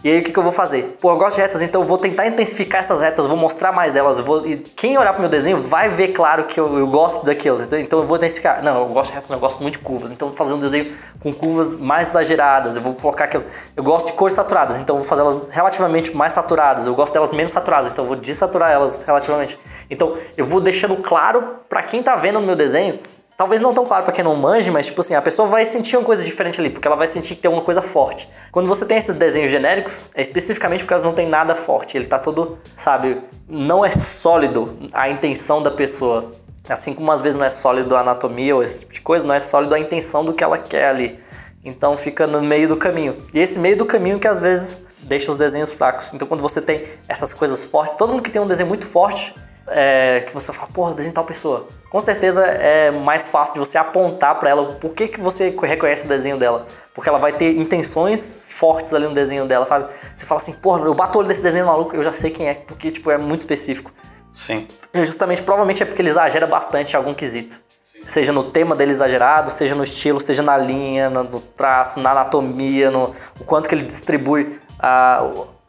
[0.03, 0.97] E aí o que, que eu vou fazer?
[0.99, 3.97] Pô, eu gosto de retas, então eu vou tentar intensificar essas retas, vou mostrar mais
[3.97, 4.19] elas.
[4.19, 7.61] Vou, e quem olhar pro meu desenho vai ver claro que eu, eu gosto daquilo.
[7.79, 8.63] Então eu vou intensificar.
[8.63, 10.11] Não, eu gosto de retas, não, eu gosto muito de curvas.
[10.11, 12.77] Então eu vou fazer um desenho com curvas mais exageradas.
[12.77, 13.45] Eu vou colocar aquilo.
[13.77, 16.87] Eu gosto de cores saturadas, então eu vou fazer elas relativamente mais saturadas.
[16.87, 19.59] Eu gosto delas menos saturadas, então eu vou desaturar elas relativamente.
[19.91, 22.99] Então eu vou deixando claro para quem tá vendo no meu desenho
[23.41, 25.97] Talvez não tão claro para quem não manje, mas tipo assim, a pessoa vai sentir
[25.97, 28.29] uma coisa diferente ali, porque ela vai sentir que tem uma coisa forte.
[28.53, 32.05] Quando você tem esses desenhos genéricos, é especificamente porque elas não tem nada forte, ele
[32.05, 33.17] tá todo, sabe,
[33.49, 36.31] não é sólido a intenção da pessoa.
[36.69, 39.35] Assim como às vezes não é sólido a anatomia ou esse tipo de coisa, não
[39.35, 41.19] é sólido a intenção do que ela quer ali.
[41.65, 43.25] Então fica no meio do caminho.
[43.33, 46.13] E esse meio do caminho que às vezes deixa os desenhos fracos.
[46.13, 49.35] Então quando você tem essas coisas fortes, todo mundo que tem um desenho muito forte,
[49.71, 51.69] é, que você fala, porra, desenho tal pessoa.
[51.89, 56.07] Com certeza é mais fácil de você apontar para ela por que, que você reconhece
[56.07, 56.67] o desenho dela.
[56.93, 59.87] Porque ela vai ter intenções fortes ali no desenho dela, sabe?
[60.15, 62.49] Você fala assim, porra, eu bato o olho desse desenho maluco, eu já sei quem
[62.49, 63.93] é, porque tipo, é muito específico.
[64.35, 64.67] Sim.
[64.93, 67.61] E justamente, provavelmente é porque ele exagera bastante em algum quesito.
[67.93, 68.05] Sim.
[68.05, 72.91] Seja no tema dele exagerado, seja no estilo, seja na linha, no traço, na anatomia,
[72.91, 75.25] no o quanto que ele distribui a,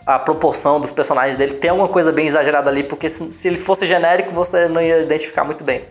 [0.05, 3.57] a proporção dos personagens dele tem alguma coisa bem exagerada ali, porque se, se, ele
[3.57, 5.85] fosse genérico você não ia identificar muito bem.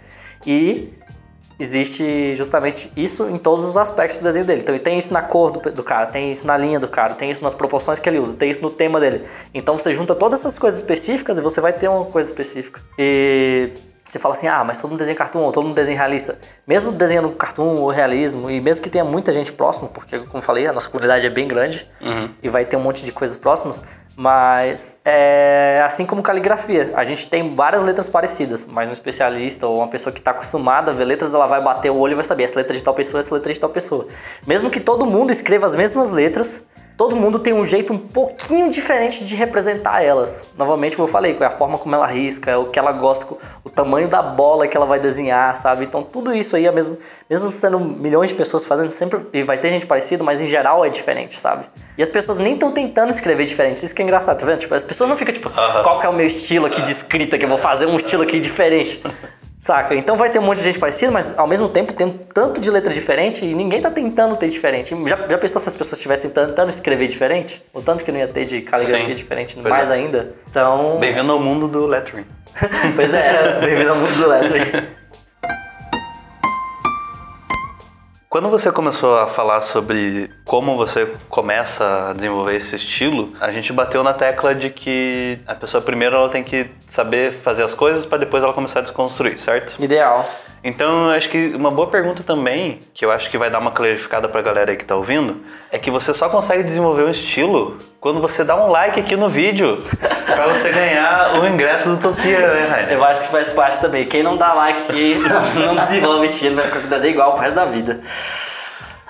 [0.46, 0.92] E
[1.58, 4.62] existe justamente isso em todos os aspectos do desenho dele.
[4.62, 7.14] Então ele tem isso na cor do, do, cara, tem isso na linha do cara,
[7.14, 9.24] tem isso nas proporções que ele usa, tem isso no tema dele.
[9.52, 12.80] Então você junta todas essas coisas específicas e você vai ter uma coisa específica.
[12.98, 13.70] E
[14.10, 16.38] você fala assim, ah, mas todo mundo desenha cartoon, ou todo mundo desenha realista.
[16.66, 20.42] Mesmo desenhando cartoon ou realismo, e mesmo que tenha muita gente próxima, porque, como eu
[20.42, 22.28] falei, a nossa comunidade é bem grande uhum.
[22.42, 23.82] e vai ter um monte de coisas próximas,
[24.16, 26.90] mas é assim como caligrafia.
[26.94, 30.90] A gente tem várias letras parecidas, mas um especialista ou uma pessoa que está acostumada
[30.90, 32.94] a ver letras, ela vai bater o olho e vai saber essa letra de tal
[32.94, 34.06] pessoa, essa letra de tal pessoa.
[34.46, 36.62] Mesmo que todo mundo escreva as mesmas letras,
[37.00, 40.44] todo mundo tem um jeito um pouquinho diferente de representar elas.
[40.54, 43.26] Novamente, como eu falei, é a forma como ela risca, é o que ela gosta,
[43.64, 45.86] o tamanho da bola que ela vai desenhar, sabe?
[45.86, 46.98] Então tudo isso aí, é mesmo,
[47.30, 50.84] mesmo sendo milhões de pessoas fazendo sempre, e vai ter gente parecida, mas em geral
[50.84, 51.64] é diferente, sabe?
[51.96, 54.58] E as pessoas nem estão tentando escrever diferente, isso que é engraçado, tá vendo?
[54.58, 57.38] Tipo, as pessoas não ficam tipo, qual que é o meu estilo aqui de escrita
[57.38, 59.02] que eu vou fazer um estilo aqui diferente.
[59.60, 59.94] Saca?
[59.94, 62.60] Então vai ter um monte de gente parecida, mas ao mesmo tempo tem um tanto
[62.60, 64.96] de letras diferentes e ninguém tá tentando ter diferente.
[65.06, 67.62] Já, já pensou se as pessoas estivessem tentando escrever diferente?
[67.74, 69.14] O tanto que não ia ter de caligrafia Sim.
[69.14, 69.94] diferente, pois mais é.
[69.94, 70.34] ainda.
[70.48, 70.98] Então.
[70.98, 72.24] Bem-vindo ao mundo do lettering.
[72.96, 74.86] pois é, bem-vindo ao mundo do lettering.
[78.30, 83.72] Quando você começou a falar sobre como você começa a desenvolver esse estilo, a gente
[83.72, 88.06] bateu na tecla de que a pessoa primeiro ela tem que saber fazer as coisas
[88.06, 89.74] para depois ela começar a desconstruir, certo?
[89.82, 90.30] Ideal.
[90.62, 93.70] Então, eu acho que uma boa pergunta também, que eu acho que vai dar uma
[93.70, 95.42] clarificada pra galera aí que tá ouvindo,
[95.72, 99.30] é que você só consegue desenvolver um estilo quando você dá um like aqui no
[99.30, 99.78] vídeo
[100.26, 102.92] para você ganhar o ingresso do Utopia, né, Rainer?
[102.92, 104.04] Eu acho que faz parte também.
[104.04, 105.14] Quem não dá like aqui
[105.58, 108.00] não, não desenvolve estilo, vai ficar com desenho igual pro resto da vida.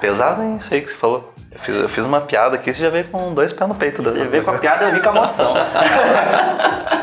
[0.01, 0.57] Pesado, hein?
[0.59, 1.31] Isso aí que você falou.
[1.51, 4.05] Eu fiz, eu fiz uma piada aqui, você já veio com dois pés no peito.
[4.05, 5.53] Você veio com a piada e eu vim com a maldição.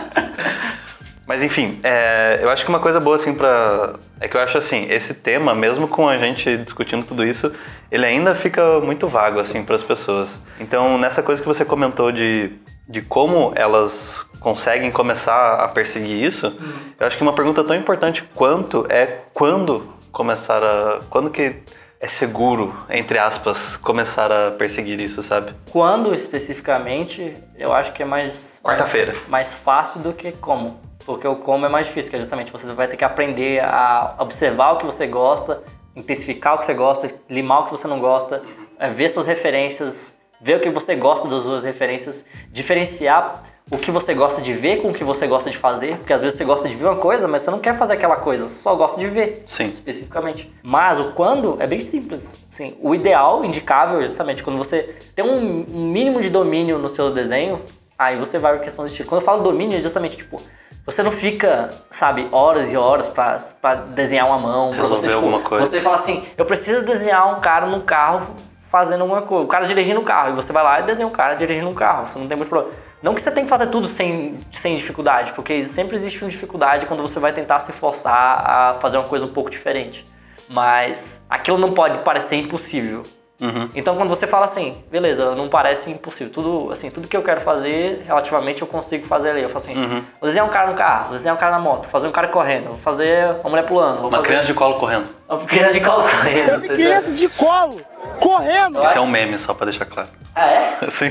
[1.27, 4.57] Mas enfim, é, eu acho que uma coisa boa assim para é que eu acho
[4.57, 7.51] assim, esse tema, mesmo com a gente discutindo tudo isso,
[7.91, 10.39] ele ainda fica muito vago assim para as pessoas.
[10.57, 12.51] Então, nessa coisa que você comentou de
[12.89, 16.93] de como elas conseguem começar a perseguir isso, uhum.
[16.97, 21.55] eu acho que uma pergunta tão importante quanto é quando começar a quando que
[21.99, 25.51] é seguro, entre aspas, começar a perseguir isso, sabe?
[25.71, 28.61] Quando especificamente, eu acho que é mais.
[28.63, 29.13] Quarta-feira.
[29.13, 30.86] Mais, mais fácil do que como.
[31.07, 34.15] Porque o como é mais difícil, que é justamente você vai ter que aprender a
[34.19, 35.63] observar o que você gosta,
[35.95, 38.43] intensificar o que você gosta, limar o que você não gosta,
[38.77, 43.41] é, ver suas referências, ver o que você gosta das suas referências, diferenciar
[43.71, 46.21] o que você gosta de ver com o que você gosta de fazer, porque às
[46.21, 48.61] vezes você gosta de ver uma coisa, mas você não quer fazer aquela coisa, você
[48.61, 49.67] só gosta de ver, Sim.
[49.67, 50.53] especificamente.
[50.61, 55.63] Mas o quando é bem simples, assim, o ideal, indicável, justamente quando você tem um,
[55.89, 57.61] mínimo de domínio no seu desenho,
[57.97, 59.07] aí você vai para questão do estilo.
[59.07, 60.41] Quando eu falo domínio, é justamente tipo
[60.87, 65.07] você não fica, sabe, horas e horas pra, pra desenhar uma mão, pra Resolver você,
[65.07, 65.65] tipo, alguma coisa.
[65.65, 69.65] você fala assim, eu preciso desenhar um cara num carro fazendo alguma coisa, o cara
[69.65, 72.17] dirigindo o carro, e você vai lá e desenha um cara dirigindo um carro, você
[72.17, 72.73] não tem muito problema.
[73.03, 76.85] Não que você tem que fazer tudo sem, sem dificuldade, porque sempre existe uma dificuldade
[76.85, 80.07] quando você vai tentar se forçar a fazer uma coisa um pouco diferente.
[80.49, 83.03] Mas aquilo não pode parecer impossível.
[83.39, 83.69] Uhum.
[83.75, 86.33] Então quando você fala assim, beleza, não parece impossível.
[86.33, 89.43] Tudo, assim, tudo que eu quero fazer, relativamente eu consigo fazer ali.
[89.43, 90.01] Eu falo assim, Uhum.
[90.19, 92.11] vou desenhar um cara no carro, vou desenhar um cara na moto, vou fazer um
[92.11, 95.07] cara correndo, vou fazer uma mulher pulando, vou Uma fazer criança de colo correndo.
[95.29, 96.61] uma criança de colo correndo.
[96.67, 97.81] Criança de colo,
[98.19, 98.83] correndo.
[98.83, 100.09] Esse é um meme, só pra deixar claro.
[100.37, 100.77] Ah, é?
[100.91, 101.07] Sim.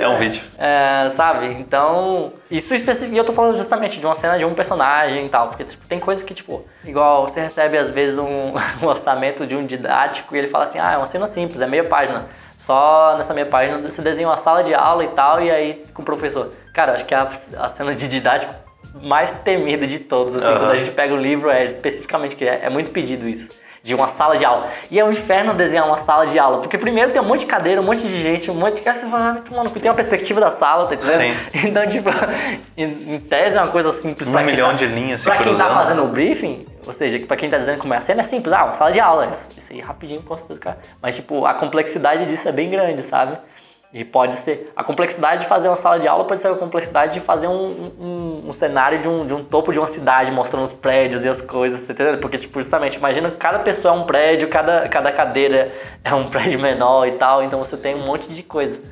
[0.00, 0.42] é um vídeo.
[0.56, 1.48] É, sabe?
[1.48, 5.28] Então, isso específico, e eu tô falando justamente de uma cena de um personagem e
[5.28, 9.46] tal, porque tipo, tem coisas que, tipo, igual você recebe às vezes um, um orçamento
[9.46, 12.26] de um didático e ele fala assim: ah, é uma cena simples, é meia página.
[12.56, 16.00] Só nessa meia página você desenha uma sala de aula e tal, e aí com
[16.00, 16.50] o professor.
[16.72, 18.54] Cara, eu acho que é a, a cena de didático
[19.02, 20.58] mais temida de todos, assim, Aham.
[20.58, 23.50] quando a gente pega o livro, é especificamente que é, é muito pedido isso.
[23.86, 24.68] De uma sala de aula.
[24.90, 26.58] E é um inferno desenhar uma sala de aula.
[26.58, 28.96] Porque primeiro tem um monte de cadeira, um monte de gente, um monte de cara.
[28.96, 31.36] Você fala, ah, mano, tem uma perspectiva da sala, tá entendendo?
[31.52, 31.66] Sim.
[31.68, 32.10] Então, tipo,
[32.76, 35.70] em, tese é uma coisa simples Um quem milhão tá, de linhas Pra quem tá
[35.70, 38.52] fazendo o briefing, ou seja, pra quem tá dizendo como é a cena, é simples.
[38.52, 39.36] Ah, uma sala de aula.
[39.56, 40.78] Isso aí rapidinho, com certeza, cara.
[41.00, 43.38] Mas, tipo, a complexidade disso é bem grande, sabe?
[43.92, 44.72] E pode ser.
[44.76, 47.92] A complexidade de fazer uma sala de aula pode ser a complexidade de fazer um,
[47.98, 51.28] um, um cenário de um, de um topo de uma cidade, mostrando os prédios e
[51.28, 52.18] as coisas, entendeu?
[52.18, 55.72] Porque, tipo, justamente, imagina cada pessoa é um prédio, cada, cada cadeira
[56.04, 58.82] é um prédio menor e tal, então você tem um monte de coisa.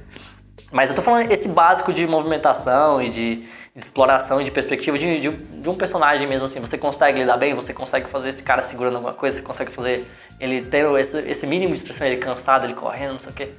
[0.72, 4.98] Mas eu tô falando esse básico de movimentação e de, de exploração e de perspectiva
[4.98, 6.60] de, de, de um personagem mesmo assim.
[6.60, 10.04] Você consegue lidar bem, você consegue fazer esse cara segurando alguma coisa, você consegue fazer
[10.40, 13.52] ele ter esse, esse mínimo de expressão, ele cansado, ele correndo, não sei o quê.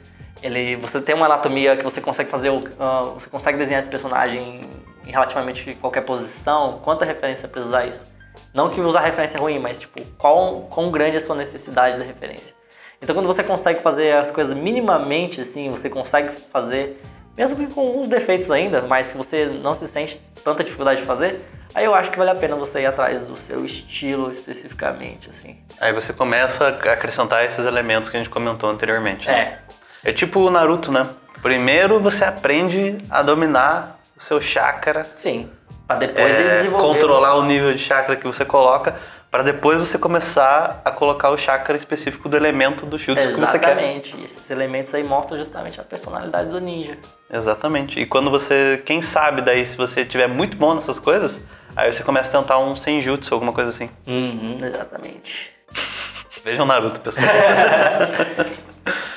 [0.45, 3.89] Ele, você tem uma anatomia que você consegue fazer, o- ah, você consegue desenhar esse
[3.89, 4.69] personagem
[5.08, 6.79] em relativamente qualquer posição.
[6.84, 8.08] Quanta referência precisa usar isso?
[8.53, 11.97] Não que usar referência é ruim, mas tipo, qual, quão grande é a sua necessidade
[11.97, 12.55] da referência?
[13.01, 17.01] Então quando você consegue fazer as coisas minimamente assim, você consegue fazer,
[17.36, 21.05] mesmo que com uns defeitos ainda, mas que você não se sente tanta dificuldade de
[21.08, 25.29] fazer, aí eu acho que vale a pena você ir atrás do seu estilo especificamente,
[25.29, 25.58] assim.
[25.81, 29.27] Aí você começa a acrescentar esses elementos que a gente comentou anteriormente.
[29.27, 29.34] né?
[29.39, 29.60] É,
[30.06, 31.10] É tipo o Naruto, né?
[31.41, 35.50] Primeiro você aprende a dominar o seu chakra, sim.
[35.88, 37.00] Pra depois ele é, desenvolver.
[37.00, 38.96] controlar o nível de chakra que você coloca,
[39.32, 43.58] para depois você começar a colocar o chakra específico do elemento do jutsu que você
[43.58, 43.72] quer.
[43.72, 44.24] Exatamente.
[44.24, 47.00] Esses elementos aí mostram justamente a personalidade do ninja.
[47.32, 48.00] Exatamente.
[48.00, 52.04] E quando você, quem sabe daí, se você tiver muito bom nessas coisas, aí você
[52.04, 53.89] começa a tentar um senjutsu, alguma coisa assim.
[54.06, 55.52] Uhum, exatamente.
[56.46, 57.26] Vejam Naruto, pessoal.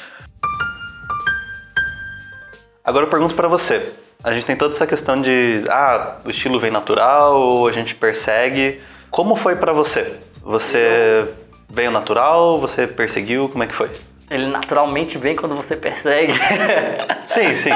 [2.89, 3.87] Agora eu pergunto pra você.
[4.25, 7.95] A gente tem toda essa questão de, ah, o estilo vem natural ou a gente
[7.95, 8.81] persegue.
[9.11, 10.17] Como foi pra você?
[10.43, 11.29] Você
[11.69, 12.59] veio natural?
[12.59, 13.51] Você perseguiu?
[13.51, 13.91] Como é que foi?
[14.31, 16.33] Ele naturalmente vem quando você persegue.
[17.29, 17.75] Sim, sim.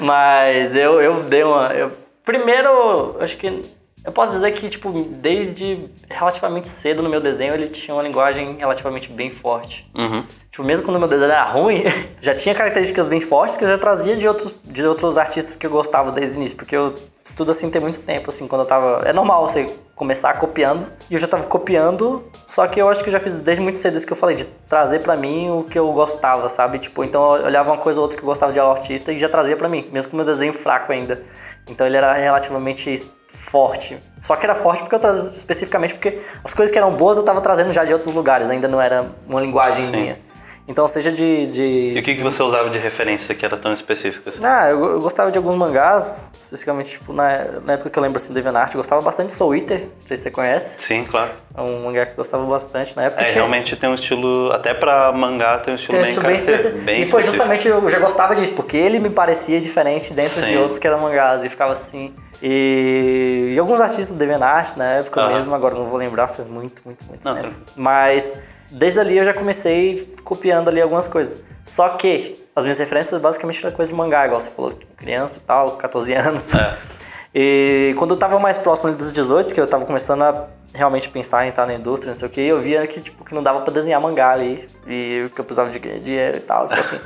[0.00, 1.72] Mas eu, eu dei uma.
[1.74, 1.90] Eu,
[2.24, 3.62] primeiro, acho que.
[4.08, 8.56] Eu posso dizer que, tipo, desde relativamente cedo no meu desenho ele tinha uma linguagem
[8.58, 9.86] relativamente bem forte.
[9.94, 10.24] Uhum.
[10.50, 11.84] Tipo, mesmo quando o meu desenho era ruim,
[12.18, 15.66] já tinha características bem fortes que eu já trazia de outros, de outros artistas que
[15.66, 16.56] eu gostava desde o início.
[16.56, 19.02] Porque eu estudo assim tem muito tempo, assim, quando eu tava.
[19.04, 20.90] É normal você começar copiando.
[21.10, 23.78] E eu já tava copiando, só que eu acho que eu já fiz desde muito
[23.78, 26.78] cedo isso que eu falei, de trazer pra mim o que eu gostava, sabe?
[26.78, 29.28] Tipo, então eu olhava uma coisa ou outra que eu gostava de artista e já
[29.28, 31.20] trazia pra mim, mesmo com o meu desenho fraco ainda.
[31.68, 32.94] Então ele era relativamente
[33.26, 33.98] forte.
[34.22, 37.24] Só que era forte porque eu trazia especificamente porque as coisas que eram boas eu
[37.24, 39.90] tava trazendo já de outros lugares, ainda não era uma linguagem Sim.
[39.92, 40.27] minha.
[40.68, 41.46] Então, seja de.
[41.46, 41.62] de...
[41.96, 44.28] E o que, que você usava de referência que era tão específico?
[44.28, 44.38] assim?
[44.44, 48.18] Ah, eu, eu gostava de alguns mangás, especificamente, tipo, na, na época que eu lembro
[48.18, 50.80] assim do DeviantArt, eu gostava bastante de Soul Eater, não sei se você conhece.
[50.82, 51.30] Sim, claro.
[51.56, 53.22] É um mangá que eu gostava bastante na época.
[53.22, 56.26] É, tinha- realmente tem um estilo, até pra mangá tem um estilo tem bem, estilo
[56.26, 56.78] bem específico.
[56.84, 57.30] bem E foi específico.
[57.54, 60.46] justamente, eu já gostava disso, porque ele me parecia diferente dentro Sim.
[60.48, 62.14] de outros que eram mangás, e ficava assim.
[62.42, 65.34] E, e alguns artistas do DeviantArt na época Aham.
[65.34, 67.46] mesmo, agora não vou lembrar, faz muito, muito, muito Não, tempo.
[67.48, 67.66] tranquilo.
[67.76, 68.38] Mas
[68.70, 71.38] desde ali eu já comecei copiando ali algumas coisas.
[71.64, 75.42] Só que as minhas referências basicamente eram coisa de mangá, igual você falou, criança e
[75.42, 76.54] tal, 14 anos.
[76.54, 76.76] É.
[77.34, 81.44] E quando eu tava mais próximo dos 18, que eu tava começando a realmente pensar
[81.44, 83.60] em estar na indústria, não sei o que, eu via que, tipo, que não dava
[83.60, 84.66] pra desenhar mangá ali.
[84.86, 86.66] E que eu precisava de ganhar dinheiro e tal.
[86.66, 86.98] Falei assim,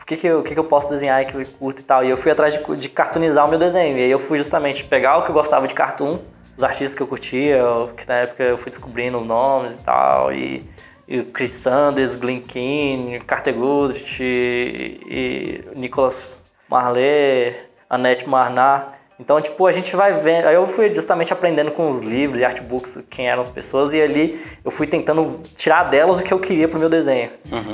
[0.00, 2.04] o que que eu, o que que eu posso desenhar que eu curto e tal.
[2.04, 3.96] E eu fui atrás de, de cartoonizar o meu desenho.
[3.96, 6.18] E aí eu fui justamente pegar o que eu gostava de cartoon,
[6.56, 7.62] os artistas que eu curtia,
[7.96, 10.32] que na época eu fui descobrindo os nomes e tal.
[10.32, 10.68] E,
[11.06, 17.54] e Chris Sanders, Glenn Keane, Carter Goodrich, e, e Nicolas Marley,
[17.88, 19.01] Annette Marnat.
[19.18, 20.46] Então, tipo, a gente vai vendo.
[20.46, 24.00] Aí eu fui justamente aprendendo com os livros e artbooks quem eram as pessoas, e
[24.00, 27.30] ali eu fui tentando tirar delas o que eu queria pro meu desenho.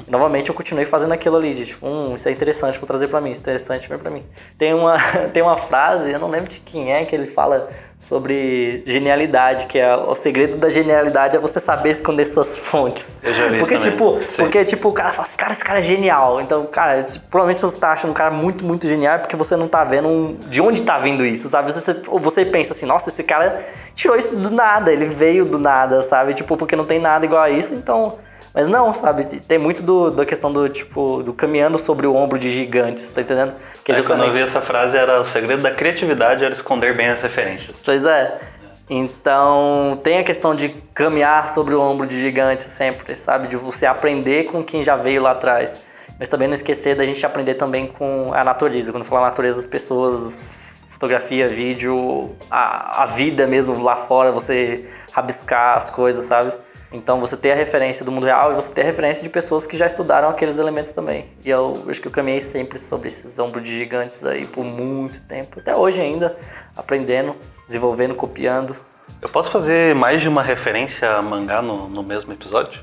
[0.07, 3.09] E, novamente eu continuei fazendo aquilo ali, de tipo, hum, isso é interessante, vou trazer
[3.09, 4.24] pra mim, isso é interessante, vem pra mim.
[4.59, 4.97] Tem uma,
[5.32, 7.68] tem uma frase, eu não lembro de quem é, que ele fala
[7.99, 13.18] sobre genialidade, que é o segredo da genialidade é você saber esconder suas fontes.
[13.24, 13.90] Eu já vi isso porque, também.
[13.90, 14.36] tipo, Sim.
[14.42, 16.40] porque, tipo, o cara fala assim, cara, esse cara é genial.
[16.40, 19.66] Então, cara, provavelmente você tá achando um cara muito, muito genial é porque você não
[19.66, 21.72] tá vendo um- de onde tá vindo isso, sabe?
[21.72, 23.61] Você, você pensa assim, nossa, esse cara
[23.96, 26.34] tirou isso do nada, ele veio do nada, sabe?
[26.34, 28.16] Tipo, porque não tem nada igual a isso, então...
[28.59, 29.24] Mas não, sabe?
[29.42, 33.20] Tem muito do, da questão do, tipo, do caminhando sobre o ombro de gigantes, tá
[33.20, 33.54] entendendo?
[33.84, 37.06] Que Aí, quando eu vi essa frase, era o segredo da criatividade era esconder bem
[37.06, 37.76] as referências.
[37.84, 38.36] Pois é.
[38.90, 43.46] Então, tem a questão de caminhar sobre o ombro de gigante sempre, sabe?
[43.46, 45.78] De você aprender com quem já veio lá atrás.
[46.18, 48.90] Mas também não esquecer da gente aprender também com a natureza.
[48.90, 55.76] Quando falo natureza, as pessoas, fotografia, vídeo, a, a vida mesmo lá fora, você rabiscar
[55.76, 56.52] as coisas, sabe?
[56.93, 59.66] Então, você ter a referência do mundo real e você ter a referência de pessoas
[59.66, 61.26] que já estudaram aqueles elementos também.
[61.45, 65.20] E eu acho que eu caminhei sempre sobre esses ombros de gigantes aí por muito
[65.22, 65.61] tempo.
[65.61, 66.36] Até hoje ainda,
[66.74, 67.36] aprendendo,
[67.66, 68.74] desenvolvendo, copiando.
[69.20, 72.82] Eu posso fazer mais de uma referência a mangá no, no mesmo episódio?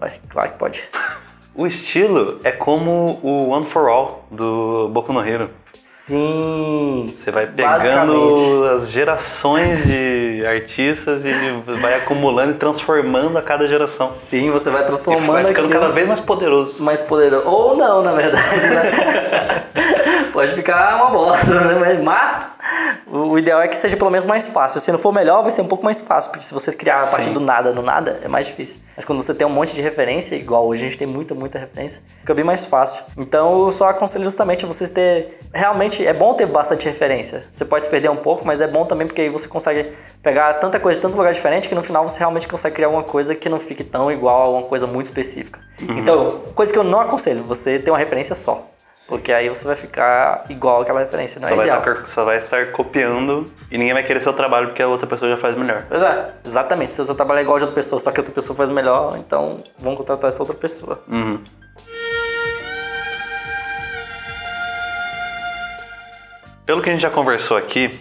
[0.00, 0.84] Ué, claro que pode.
[1.56, 5.48] O estilo é como o One for All do Boku no Hero.
[5.86, 7.12] Sim.
[7.14, 11.32] Você vai pegando as gerações de artistas e
[11.78, 14.10] vai acumulando e transformando a cada geração.
[14.10, 16.82] Sim, você vai E transformando vai ficando aquilo cada vez mais poderoso.
[16.82, 17.46] mais poderoso.
[17.46, 19.62] Ou não, na verdade, né?
[20.34, 21.46] Pode ficar uma bosta,
[21.78, 22.00] né?
[22.02, 22.50] Mas-
[23.06, 24.80] o ideal é que seja pelo menos mais fácil.
[24.80, 26.32] Se não for melhor, vai ser um pouco mais fácil.
[26.32, 27.34] Porque se você criar a partir Sim.
[27.34, 28.80] do nada, do nada, é mais difícil.
[28.96, 31.56] Mas quando você tem um monte de referência, igual hoje a gente tem muita, muita
[31.56, 33.04] referência, fica bem mais fácil.
[33.16, 35.38] Então eu só aconselho justamente vocês ter.
[35.54, 37.44] Realmente é bom ter bastante referência.
[37.52, 40.52] Você pode se perder um pouco, mas é bom também porque aí você consegue pegar
[40.54, 43.36] tanta coisa de tanto lugar diferente que no final você realmente consegue criar alguma coisa
[43.36, 45.60] que não fique tão igual a uma coisa muito específica.
[45.80, 48.73] Então, coisa que eu não aconselho, você ter uma referência só.
[49.06, 51.80] Porque aí você vai ficar igual aquela referência, não Só é vai, ideal.
[51.80, 55.30] estar, só vai estar copiando e ninguém vai querer seu trabalho porque a outra pessoa
[55.30, 55.84] já faz melhor.
[55.88, 56.92] Pois é, exatamente.
[56.92, 59.18] Se o seu trabalho é igual de outra pessoa, só que outra pessoa faz melhor,
[59.18, 61.00] então vamos contratar essa outra pessoa.
[66.64, 68.00] Pelo que a gente já conversou aqui,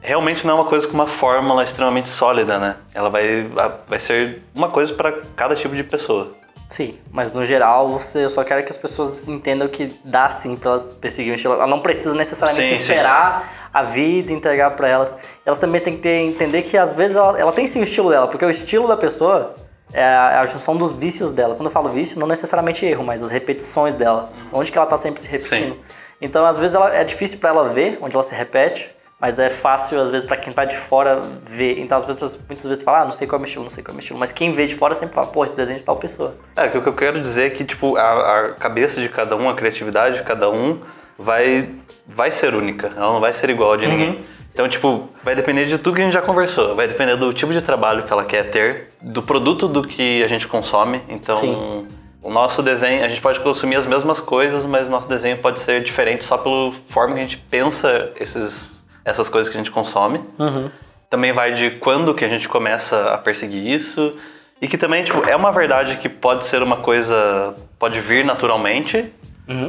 [0.00, 2.76] realmente não é uma coisa com uma fórmula extremamente sólida, né?
[2.94, 3.50] Ela vai,
[3.88, 6.32] vai ser uma coisa para cada tipo de pessoa.
[6.72, 10.56] Sim, mas no geral, você, eu só quero que as pessoas entendam que dá sim
[10.56, 11.52] pra ela perseguir um estilo.
[11.52, 12.80] Ela não precisa necessariamente Sim, sim.
[12.80, 15.18] esperar a vida entregar pra elas.
[15.44, 18.08] Elas também têm que ter, entender que às vezes ela, ela tem sim o estilo
[18.08, 19.54] dela, porque o estilo da pessoa
[19.92, 21.54] é a, é a junção dos vícios dela.
[21.54, 24.32] Quando eu falo vício, não necessariamente erro, mas as repetições dela.
[24.50, 25.74] Onde que ela tá sempre se repetindo.
[25.74, 25.80] Sim.
[26.22, 28.90] Então, às vezes, ela, é difícil pra ela ver onde ela se repete,
[29.22, 31.78] mas é fácil, às vezes, pra quem tá de fora ver.
[31.78, 33.70] Então, as pessoas muitas vezes falam, ah, não sei qual é o meu estilo, não
[33.70, 34.18] sei qual é o meu estilo.
[34.18, 36.34] Mas quem vê de fora sempre fala, pô, esse desenho é de tal pessoa.
[36.56, 39.36] É, que o que eu quero dizer é que, tipo, a, a cabeça de cada
[39.36, 40.80] um, a criatividade de cada um
[41.16, 41.70] vai,
[42.04, 42.88] vai ser única.
[42.88, 44.18] Ela não vai ser igual a de ninguém.
[44.52, 46.74] Então, tipo, vai depender de tudo que a gente já conversou.
[46.74, 50.26] Vai depender do tipo de trabalho que ela quer ter, do produto do que a
[50.26, 51.00] gente consome.
[51.08, 51.86] Então, Sim.
[52.20, 55.60] o nosso desenho, a gente pode consumir as mesmas coisas, mas o nosso desenho pode
[55.60, 59.70] ser diferente só pela forma que a gente pensa esses, essas coisas que a gente
[59.70, 60.20] consome.
[61.10, 64.16] Também vai de quando que a gente começa a perseguir isso.
[64.60, 67.54] E que também, tipo, é uma verdade que pode ser uma coisa.
[67.78, 69.12] pode vir naturalmente,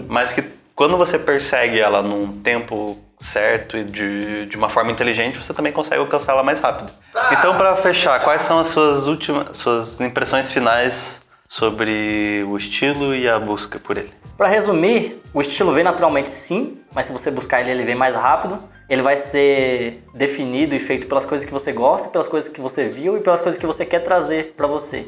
[0.08, 0.44] mas que
[0.76, 5.72] quando você persegue ela num tempo certo e de, de uma forma inteligente, você também
[5.72, 6.92] consegue alcançar ela mais rápido.
[7.32, 9.58] Então, pra fechar, quais são as suas últimas.
[9.58, 14.12] suas impressões finais sobre o estilo e a busca por ele?
[14.38, 18.16] Pra resumir, o estilo vem naturalmente sim, mas se você buscar ele, ele vem mais
[18.16, 18.60] rápido.
[18.94, 22.88] Ele vai ser definido e feito pelas coisas que você gosta, pelas coisas que você
[22.88, 25.04] viu e pelas coisas que você quer trazer pra você.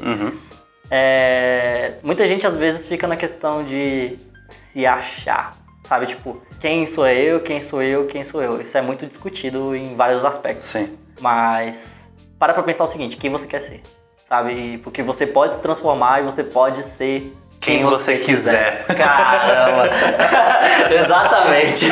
[0.90, 4.18] É, muita gente às vezes fica na questão de
[4.48, 5.56] se achar.
[5.84, 8.60] Sabe, tipo, quem sou eu, quem sou eu, quem sou eu.
[8.60, 10.66] Isso é muito discutido em vários aspectos.
[10.66, 10.98] Sim.
[11.20, 12.10] Mas
[12.40, 13.82] para pra pensar o seguinte, quem você quer ser?
[14.24, 14.78] Sabe?
[14.78, 17.32] Porque você pode se transformar e você pode ser
[17.66, 18.84] Quem você quiser.
[18.86, 19.90] Caramba!
[20.94, 21.86] Exatamente.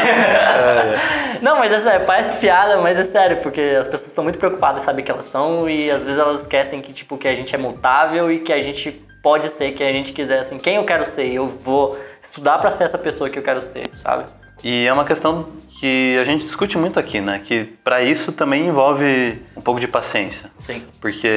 [1.42, 4.82] Não, mas é sério, parece piada, mas é sério, porque as pessoas estão muito preocupadas
[4.82, 7.54] em saber quem elas são e às vezes elas esquecem que, tipo, que a gente
[7.54, 10.84] é mutável e que a gente pode ser quem a gente quiser, assim, quem eu
[10.84, 14.26] quero ser, eu vou estudar pra ser essa pessoa que eu quero ser, sabe?
[14.62, 15.48] E é uma questão
[15.80, 17.40] que a gente discute muito aqui, né?
[17.42, 20.50] Que para isso também envolve um pouco de paciência.
[20.58, 20.82] Sim.
[21.00, 21.28] Porque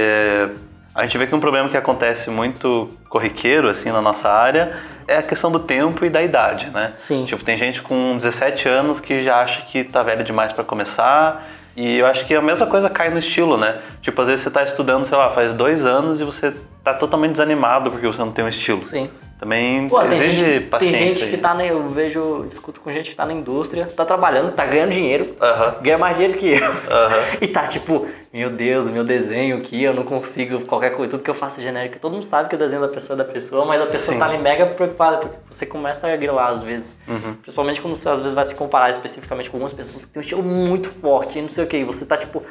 [0.97, 4.75] a gente vê que um problema que acontece muito corriqueiro, assim, na nossa área
[5.07, 6.91] é a questão do tempo e da idade, né?
[6.97, 7.23] Sim.
[7.23, 11.47] Tipo, tem gente com 17 anos que já acha que tá velho demais para começar.
[11.75, 13.77] E eu acho que a mesma coisa cai no estilo, né?
[14.01, 16.51] Tipo, às vezes você tá estudando, sei lá, faz dois anos e você
[16.83, 18.83] tá totalmente desanimado porque você não tem um estilo.
[18.83, 19.07] Sim.
[19.39, 20.97] Também Pô, tem exige gente, paciência.
[20.97, 21.29] tem gente aí.
[21.29, 21.63] que tá na.
[21.65, 25.75] Eu vejo, discuto com gente que tá na indústria, tá trabalhando, tá ganhando dinheiro, Aham.
[25.81, 26.65] ganha mais dinheiro que eu.
[26.65, 27.17] Aham.
[27.39, 31.29] E tá tipo, meu Deus, meu desenho aqui, eu não consigo qualquer coisa, tudo que
[31.29, 31.99] eu faço é genérico.
[31.99, 34.19] Todo mundo sabe que o desenho da pessoa é da pessoa, mas a pessoa Sim.
[34.19, 36.97] tá ali mega preocupada, porque você começa a grilar às vezes.
[37.07, 37.35] Uhum.
[37.35, 40.21] Principalmente quando você às vezes vai se comparar especificamente com algumas pessoas que têm um
[40.23, 41.77] estilo muito forte e não sei o que.
[41.77, 42.41] E você tá tipo.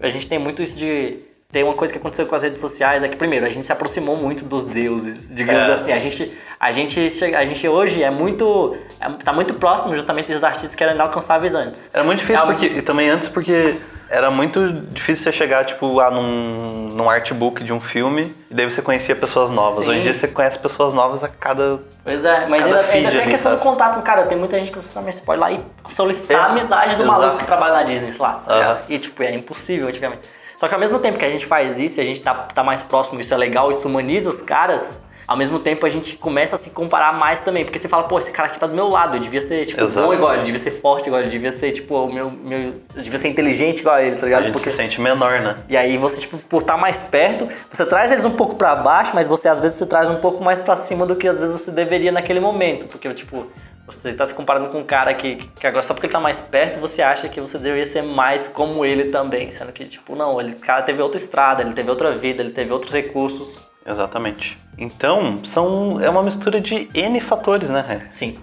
[0.00, 1.18] A gente tem muito isso de.
[1.54, 3.70] Tem uma coisa que aconteceu com as redes sociais é que, primeiro, a gente se
[3.70, 5.72] aproximou muito dos deuses, digamos É.
[5.72, 5.92] assim.
[5.92, 7.00] A gente, a gente,
[7.32, 8.76] a gente hoje é muito.
[9.00, 11.90] É, tá muito próximo justamente desses artistas que eram inalcançáveis antes.
[11.94, 13.76] Era muito difícil É porque, e também antes porque
[14.10, 18.68] era muito difícil você chegar, tipo, lá num, num artbook de um filme e daí
[18.68, 19.84] você conhecia pessoas novas.
[19.84, 19.90] Sim.
[19.92, 21.80] Hoje em dia você conhece pessoas novas a cada.
[22.02, 23.56] Pois é, mas ainda, ainda tem a questão sabe?
[23.58, 24.26] do contato com cara.
[24.26, 27.04] Tem muita gente que você também pode ir lá e solicitar É, a amizade do
[27.04, 27.20] exato.
[27.20, 28.42] maluco que trabalha na Disney, sei lá.
[28.44, 28.58] Aham.
[28.58, 28.84] ligado?
[28.88, 30.22] E tipo, é impossível antigamente.
[30.56, 32.62] Só que ao mesmo tempo que a gente faz isso e a gente tá, tá
[32.62, 34.98] mais próximo, isso é legal, isso humaniza os caras.
[35.26, 38.18] Ao mesmo tempo a gente começa a se comparar mais também, porque você fala, pô,
[38.18, 40.06] esse cara aqui tá do meu lado, eu devia ser, tipo, Exato.
[40.06, 42.74] bom igual ele, devia ser forte igual ele, devia ser, tipo, o meu, meu.
[42.94, 44.40] Eu devia ser inteligente igual ele, tá ligado?
[44.40, 45.56] A gente Porque se sente menor, né?
[45.66, 49.12] e aí você, tipo, por estar mais perto, você traz eles um pouco pra baixo,
[49.14, 51.58] mas você às vezes você traz um pouco mais pra cima do que às vezes
[51.58, 52.86] você deveria naquele momento.
[52.88, 53.46] Porque, tipo,
[53.86, 56.40] você tá se comparando com um cara que, que agora só porque ele tá mais
[56.40, 59.50] perto, você acha que você deveria ser mais como ele também.
[59.50, 62.50] Sendo que, tipo, não, ele, o cara teve outra estrada, ele teve outra vida, ele
[62.52, 63.60] teve outros recursos.
[63.86, 64.58] Exatamente.
[64.78, 67.84] Então, são, é uma mistura de N fatores, né?
[67.86, 68.06] Ré?
[68.08, 68.38] Sim.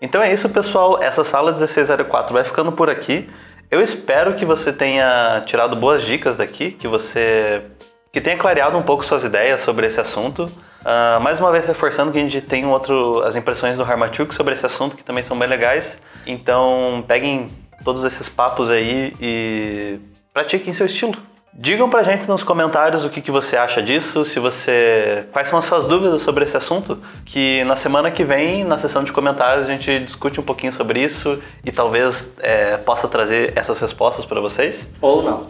[0.00, 0.98] Então é isso, pessoal.
[1.02, 3.28] Essa sala 1604 vai ficando por aqui.
[3.70, 7.64] Eu espero que você tenha tirado boas dicas daqui, que você
[8.10, 10.50] que tenha clareado um pouco suas ideias sobre esse assunto.
[10.84, 14.34] Ah, mais uma vez reforçando que a gente tem um outro as impressões do Harmachuk
[14.34, 16.00] sobre esse assunto que também são bem legais.
[16.26, 17.50] Então peguem
[17.84, 19.98] todos esses papos aí e
[20.32, 21.16] pratiquem seu estilo.
[21.60, 25.26] Digam pra gente nos comentários o que, que você acha disso, se você.
[25.32, 29.02] quais são as suas dúvidas sobre esse assunto, que na semana que vem, na sessão
[29.02, 33.80] de comentários, a gente discute um pouquinho sobre isso e talvez é, possa trazer essas
[33.80, 34.88] respostas para vocês.
[35.00, 35.46] Ou não.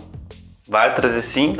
[0.66, 1.54] Vai trazer sim.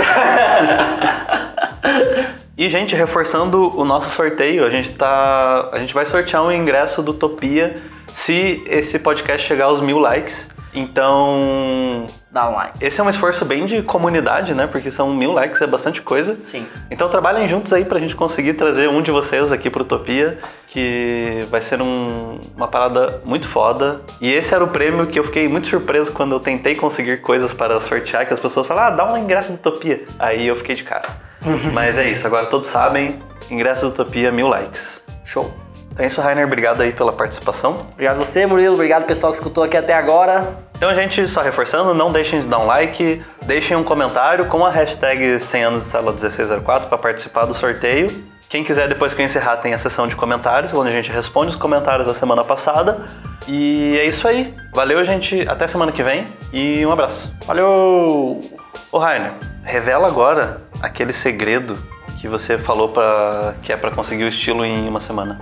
[2.59, 5.69] E, gente, reforçando o nosso sorteio, a gente tá.
[5.73, 7.77] A gente vai sortear um ingresso do Utopia
[8.13, 10.51] se esse podcast chegar aos mil likes.
[10.75, 12.07] Então.
[12.31, 12.85] Dá um like.
[12.85, 14.67] Esse é um esforço bem de comunidade, né?
[14.67, 16.39] Porque são mil likes, é bastante coisa.
[16.45, 16.67] Sim.
[16.91, 21.41] Então trabalhem juntos aí pra gente conseguir trazer um de vocês aqui pro Utopia, que
[21.51, 24.03] vai ser um- uma parada muito foda.
[24.21, 27.53] E esse era o prêmio que eu fiquei muito surpreso quando eu tentei conseguir coisas
[27.53, 30.05] para sortear, que as pessoas falam, ah, dá um ingresso do Utopia.
[30.19, 31.28] Aí eu fiquei de cara.
[31.73, 33.19] Mas é isso, agora todos sabem,
[33.51, 35.03] ingresso do Utopia, mil likes.
[35.25, 35.53] Show.
[35.93, 37.87] Então é isso, Rainer, obrigado aí pela participação.
[37.93, 38.75] Obrigado a você, Murilo.
[38.75, 40.57] Obrigado pessoal que escutou aqui até agora.
[40.77, 44.71] Então, gente, só reforçando, não deixem de dar um like, deixem um comentário com a
[44.71, 48.09] hashtag 100 anos de sala 1604 para participar do sorteio.
[48.49, 51.51] Quem quiser, depois que eu encerrar, tem a sessão de comentários, onde a gente responde
[51.51, 53.05] os comentários da semana passada.
[53.47, 54.55] E é isso aí.
[54.73, 55.47] Valeu, gente.
[55.49, 57.31] Até semana que vem e um abraço.
[57.45, 58.58] Valeu!
[58.91, 59.33] Ô, Rainer,
[59.65, 61.77] revela agora aquele segredo
[62.19, 65.39] que você falou pra, que é para conseguir o estilo em uma semana.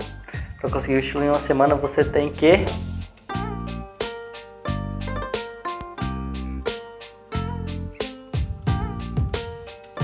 [0.59, 2.65] Pra conseguir o estilo em uma semana, você tem que.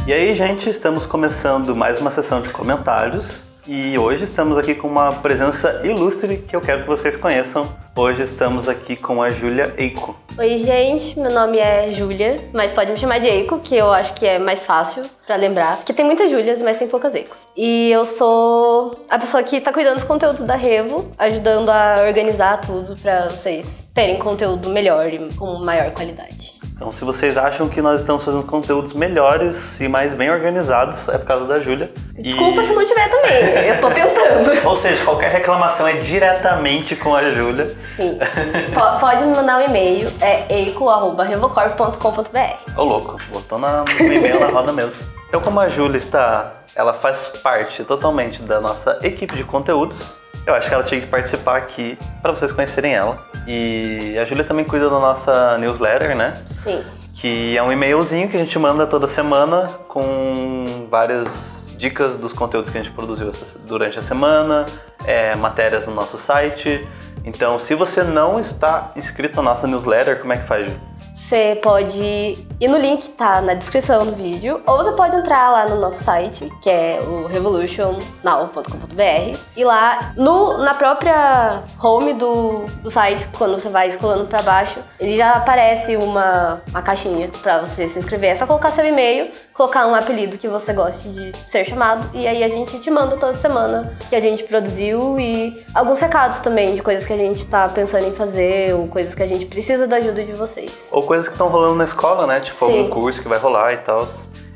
[0.08, 3.53] E aí, gente, estamos começando mais uma sessão de comentários.
[3.66, 7.66] E hoje estamos aqui com uma presença ilustre que eu quero que vocês conheçam.
[7.96, 10.18] Hoje estamos aqui com a Júlia Eiko.
[10.38, 14.14] Oi, gente, meu nome é Júlia, mas pode me chamar de Eiko, que eu acho
[14.16, 17.48] que é mais fácil pra lembrar, porque tem muitas Júlias, mas tem poucas Eikos.
[17.56, 22.60] E eu sou a pessoa que tá cuidando dos conteúdos da Revo, ajudando a organizar
[22.60, 26.53] tudo pra vocês terem conteúdo melhor e com maior qualidade.
[26.76, 31.18] Então, se vocês acham que nós estamos fazendo conteúdos melhores e mais bem organizados, é
[31.18, 31.90] por causa da Júlia.
[32.18, 34.52] E- Desculpa se não tiver também, eu tô tentando.
[34.68, 37.74] Ou seja, qualquer reclamação é diretamente com a Júlia.
[37.78, 38.18] Sim.
[38.74, 42.78] Po- pode me mandar um e-mail, é eico.revocorp.com.br.
[42.78, 45.08] Ô louco, botou na, no e-mail na roda mesmo.
[45.30, 50.54] Então, como a Júlia está, ela faz parte totalmente da nossa equipe de conteúdos, eu
[50.54, 53.24] acho que ela tinha que participar aqui para vocês conhecerem ela.
[53.48, 56.42] E a Júlia também cuida da nossa newsletter, né?
[56.48, 56.84] Sim.
[57.14, 62.70] Que é um e-mailzinho que a gente manda toda semana com várias dicas dos conteúdos
[62.70, 63.30] que a gente produziu
[63.66, 64.66] durante a semana,
[65.06, 66.86] é, matérias no nosso site.
[67.26, 70.74] Então, se você não está inscrito na nossa newsletter, como é que faz, Ju?
[71.14, 75.52] Você pode ir no link que tá na descrição do vídeo, ou você pode entrar
[75.52, 82.66] lá no nosso site, que é o revolutionnow.com.br, e lá no, na própria home do,
[82.82, 87.60] do site, quando você vai escolando pra baixo, ele já aparece uma, uma caixinha pra
[87.60, 88.32] você se inscrever.
[88.32, 92.28] É só colocar seu e-mail, colocar um apelido que você goste de ser chamado, e
[92.28, 96.76] aí a gente te manda toda semana que a gente produziu e alguns recados também
[96.76, 99.88] de coisas que a gente tá pensando em fazer, ou coisas que a gente precisa
[99.88, 100.90] da ajuda de vocês.
[100.92, 102.40] Ou coisas que estão rolando na escola, né?
[102.40, 102.80] Tipo Sim.
[102.80, 104.06] algum curso que vai rolar e tal.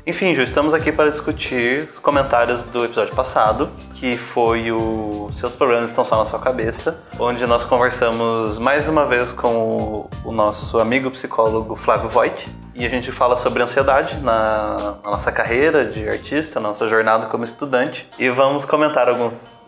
[0.08, 5.54] Enfim, Ju, estamos aqui para discutir os comentários do episódio passado, que foi o Seus
[5.54, 10.78] Problemas Estão Só na Sua Cabeça, onde nós conversamos mais uma vez com o, nosso
[10.78, 12.48] amigo psicólogo Flávio Voigt.
[12.74, 17.26] E a gente fala sobre ansiedade na, na nossa carreira de artista, na nossa jornada
[17.26, 18.08] como estudante.
[18.18, 19.67] E vamos comentar alguns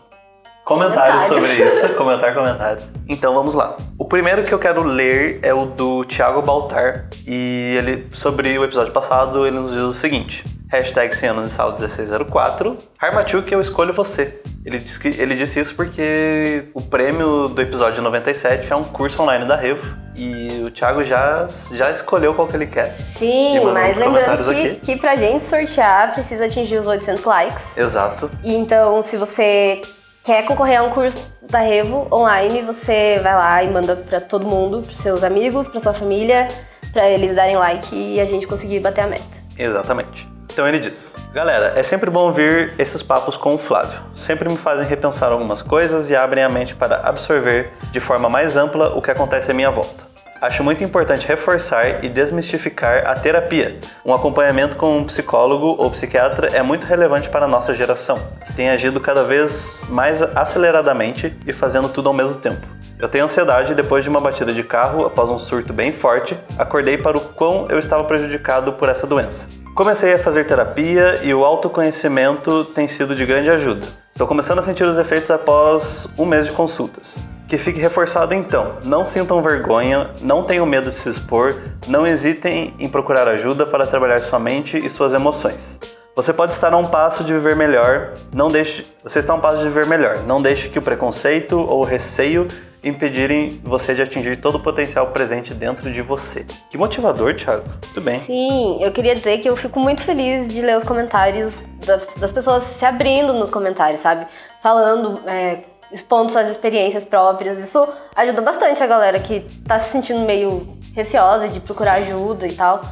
[0.73, 1.89] comentários sobre isso.
[1.95, 2.91] comentar comentários.
[3.07, 3.77] Então vamos lá.
[3.97, 7.07] O primeiro que eu quero ler é o do Thiago Baltar.
[7.27, 10.43] E ele, sobre o episódio passado, ele nos diz o seguinte.
[10.71, 12.77] Hashtag 100 anos de sala 1604.
[12.99, 14.41] Harmachuk, eu escolho você.
[14.65, 19.21] Ele disse, que, ele disse isso porque o prêmio do episódio 97 é um curso
[19.21, 19.97] online da Revo.
[20.15, 22.89] E o Thiago já, já escolheu qual que ele quer.
[22.89, 24.75] Sim, mas lembrando que, aqui.
[24.75, 27.77] que pra gente sortear precisa atingir os 800 likes.
[27.77, 28.31] Exato.
[28.43, 29.81] E Então, se você
[30.23, 34.45] quer concorrer a um curso da Revo online, você vai lá e manda pra todo
[34.45, 36.47] mundo, pros seus amigos, pra sua família,
[36.93, 39.41] pra eles darem like e a gente conseguir bater a meta.
[39.57, 40.29] Exatamente.
[40.51, 43.99] Então ele diz: Galera, é sempre bom ouvir esses papos com o Flávio.
[44.15, 48.57] Sempre me fazem repensar algumas coisas e abrem a mente para absorver de forma mais
[48.57, 50.10] ampla o que acontece à minha volta.
[50.41, 53.77] Acho muito importante reforçar e desmistificar a terapia.
[54.03, 58.53] Um acompanhamento com um psicólogo ou psiquiatra é muito relevante para a nossa geração, que
[58.53, 62.65] tem agido cada vez mais aceleradamente e fazendo tudo ao mesmo tempo.
[62.97, 66.97] Eu tenho ansiedade depois de uma batida de carro, após um surto bem forte, acordei
[66.97, 69.60] para o quão eu estava prejudicado por essa doença.
[69.73, 73.87] Comecei a fazer terapia e o autoconhecimento tem sido de grande ajuda.
[74.11, 77.19] Estou começando a sentir os efeitos após um mês de consultas.
[77.47, 81.55] Que fique reforçado então, não sintam vergonha, não tenham medo de se expor,
[81.87, 85.79] não hesitem em procurar ajuda para trabalhar sua mente e suas emoções.
[86.17, 88.85] Você pode estar a um passo de viver melhor, não deixe.
[89.01, 90.19] Você está a um passo de viver melhor.
[90.27, 92.45] Não deixe que o preconceito ou o receio
[92.83, 96.45] impedirem você de atingir todo o potencial presente dentro de você.
[96.69, 97.63] Que motivador, Thiago.
[97.67, 98.19] Muito bem.
[98.19, 102.31] Sim, eu queria dizer que eu fico muito feliz de ler os comentários das, das
[102.31, 104.25] pessoas se abrindo nos comentários, sabe?
[104.61, 105.59] Falando, é,
[105.91, 107.59] expondo suas experiências próprias.
[107.59, 112.53] Isso ajuda bastante a galera que tá se sentindo meio receosa de procurar ajuda e
[112.53, 112.83] tal.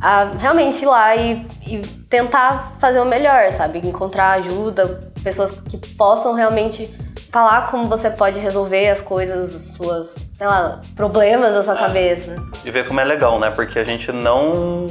[0.00, 1.78] A realmente ir lá e, e
[2.08, 3.78] tentar fazer o melhor, sabe?
[3.78, 6.88] Encontrar ajuda, pessoas que possam realmente
[7.30, 12.36] falar como você pode resolver as coisas, os suas, sei lá, problemas da sua cabeça.
[12.64, 13.50] E ver como é legal, né?
[13.50, 14.88] Porque a gente não.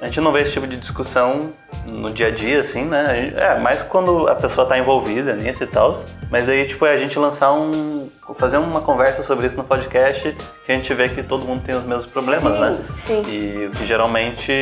[0.00, 1.52] A gente não vê esse tipo de discussão
[1.86, 3.22] no dia a dia, assim, né?
[3.22, 5.92] Gente- é, mais quando a pessoa tá envolvida nisso e tal.
[6.30, 8.08] Mas daí, tipo, é a gente lançar um.
[8.34, 11.74] fazer uma conversa sobre isso no podcast que a gente vê que todo mundo tem
[11.74, 12.78] os mesmos problemas, Sim, né?
[12.96, 13.22] sim.
[13.28, 14.52] E o que geralmente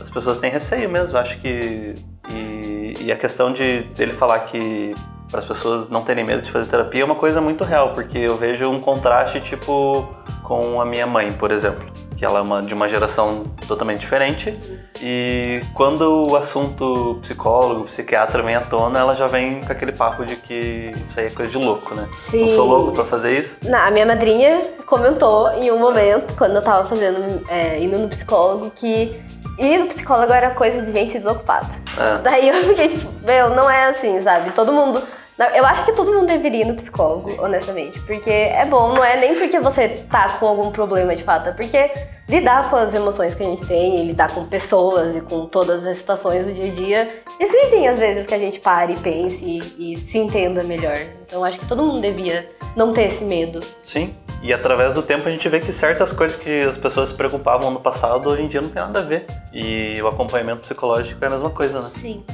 [0.00, 1.18] as pessoas têm receio mesmo.
[1.18, 1.94] Acho que.
[2.30, 4.94] E, e a questão de dele falar que
[5.30, 8.18] para as pessoas não terem medo de fazer terapia é uma coisa muito real, porque
[8.18, 10.08] eu vejo um contraste, tipo,
[10.42, 11.86] com a minha mãe, por exemplo.
[12.16, 14.58] Que ela é uma, de uma geração totalmente diferente.
[15.02, 20.24] E quando o assunto psicólogo, psiquiatra vem à tona, ela já vem com aquele papo
[20.24, 22.08] de que isso aí é coisa de louco, né?
[22.12, 22.42] Sim.
[22.42, 23.58] Não sou louco pra fazer isso.
[23.68, 28.08] Na, a minha madrinha comentou em um momento, quando eu tava fazendo, é, indo no
[28.08, 29.14] psicólogo, que
[29.58, 31.68] ir no psicólogo era coisa de gente desocupada.
[31.98, 32.18] É.
[32.22, 34.50] Daí eu fiquei tipo, meu, não é assim, sabe?
[34.50, 35.02] Todo mundo
[35.38, 38.00] Eu acho que todo mundo deveria ir no psicólogo, honestamente.
[38.00, 41.52] Porque é bom, não é nem porque você tá com algum problema de fato, é
[41.52, 41.90] porque
[42.26, 45.86] lidar com as emoções que a gente tem, e lidar com pessoas e com todas
[45.86, 49.44] as situações do dia a dia, exigem às vezes que a gente pare e pense
[49.44, 50.98] e, e se entenda melhor.
[51.26, 53.60] Então acho que todo mundo devia não ter esse medo.
[53.82, 54.12] Sim.
[54.42, 57.70] E através do tempo a gente vê que certas coisas que as pessoas se preocupavam
[57.70, 59.26] no passado, hoje em dia não tem nada a ver.
[59.52, 61.88] E o acompanhamento psicológico é a mesma coisa, né?
[61.88, 62.24] Sim.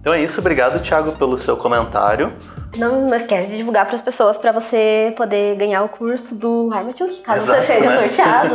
[0.00, 2.32] Então é isso, obrigado Thiago pelo seu comentário.
[2.76, 6.70] Não, não esquece de divulgar para as pessoas para você poder ganhar o curso do
[6.72, 8.08] Harmatuk, caso Exato, você seja né?
[8.08, 8.54] sorteado.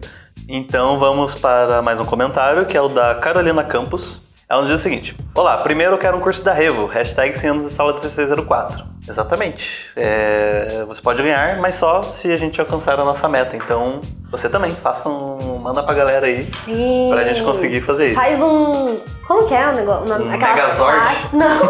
[0.52, 4.20] Então vamos para mais um comentário, que é o da Carolina Campos.
[4.50, 7.50] Ela nos diz o seguinte: Olá, primeiro eu quero um curso da Revo, hashtag 100
[7.50, 8.84] anos de sala 1604.
[9.08, 9.86] Exatamente.
[9.96, 13.56] É, você pode ganhar, mas só se a gente alcançar a nossa meta.
[13.56, 15.58] Então você também, faça um.
[15.60, 17.10] Manda pra galera aí Sim.
[17.12, 18.20] pra gente conseguir fazer isso.
[18.20, 18.98] Faz um.
[19.24, 20.06] Como que é o negócio?
[20.06, 21.10] Uma, Um aquelas Megazord?
[21.32, 21.60] Não!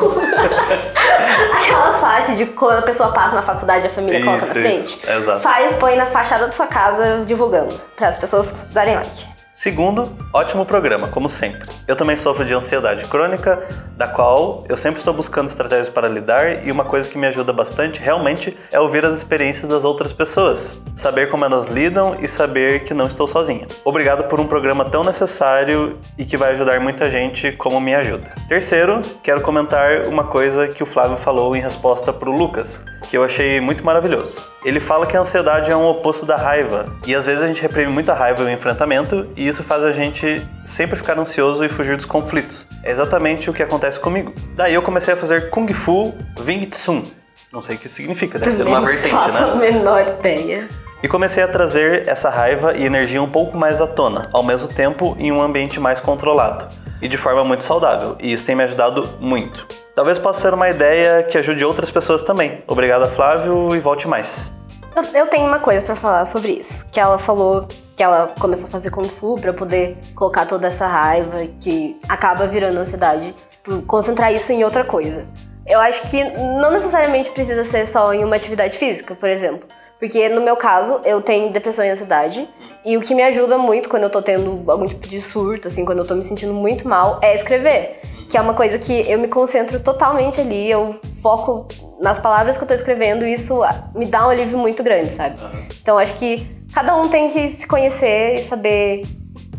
[1.63, 4.77] aquelas faixas de quando a pessoa passa na faculdade a família coloca Isso, na frente.
[4.77, 5.41] isso, exato.
[5.41, 7.75] Faz, põe na fachada da sua casa divulgando.
[7.95, 9.40] Para as pessoas darem like.
[9.61, 11.69] Segundo, ótimo programa, como sempre.
[11.87, 13.63] Eu também sofro de ansiedade crônica,
[13.95, 17.53] da qual eu sempre estou buscando estratégias para lidar, e uma coisa que me ajuda
[17.53, 22.85] bastante realmente é ouvir as experiências das outras pessoas, saber como elas lidam e saber
[22.85, 23.67] que não estou sozinha.
[23.85, 28.33] Obrigado por um programa tão necessário e que vai ajudar muita gente como me ajuda.
[28.49, 32.81] Terceiro, quero comentar uma coisa que o Flávio falou em resposta para o Lucas,
[33.11, 34.39] que eu achei muito maravilhoso.
[34.65, 37.61] Ele fala que a ansiedade é um oposto da raiva, e às vezes a gente
[37.61, 41.69] reprime muita raiva e o enfrentamento, e isso faz a gente sempre ficar ansioso e
[41.69, 42.67] fugir dos conflitos.
[42.83, 44.33] É exatamente o que acontece comigo.
[44.57, 47.05] Daí eu comecei a fazer Kung Fu Wing Tsun.
[47.53, 49.53] Não sei o que significa, deve ser uma Também não vertente, faço né?
[49.53, 50.69] a menor ideia.
[51.03, 54.69] E comecei a trazer essa raiva e energia um pouco mais à tona, ao mesmo
[54.69, 56.69] tempo em um ambiente mais controlado
[57.03, 59.67] e de forma muito saudável, e isso tem me ajudado muito.
[59.95, 62.59] Talvez possa ser uma ideia que ajude outras pessoas também.
[62.67, 64.51] Obrigado, Flávio, e volte mais.
[64.95, 66.87] Eu, eu tenho uma coisa pra falar sobre isso.
[66.93, 67.67] Que ela falou
[68.01, 72.47] que ela começou a fazer Kung Fu pra poder colocar toda essa raiva que acaba
[72.47, 73.35] virando ansiedade.
[73.51, 75.27] Tipo, concentrar isso em outra coisa.
[75.67, 79.69] Eu acho que não necessariamente precisa ser só em uma atividade física, por exemplo.
[79.99, 82.49] Porque no meu caso, eu tenho depressão e ansiedade.
[82.87, 85.85] E o que me ajuda muito quando eu tô tendo algum tipo de surto, assim,
[85.85, 88.01] quando eu tô me sentindo muito mal, é escrever.
[88.31, 91.69] Que é uma coisa que eu me concentro totalmente ali, eu foco
[92.01, 93.61] nas palavras que eu tô escrevendo e isso
[93.95, 95.39] me dá um alívio muito grande, sabe?
[95.83, 99.07] Então acho que cada um tem que se conhecer e saber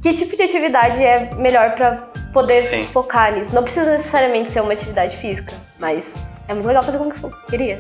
[0.02, 1.92] que tipo de atividade é melhor pra
[2.34, 2.84] poder Sim.
[2.84, 3.54] focar nisso.
[3.54, 7.32] Não precisa necessariamente ser uma atividade física, mas é muito legal fazer Kung Fu.
[7.48, 7.80] Queria.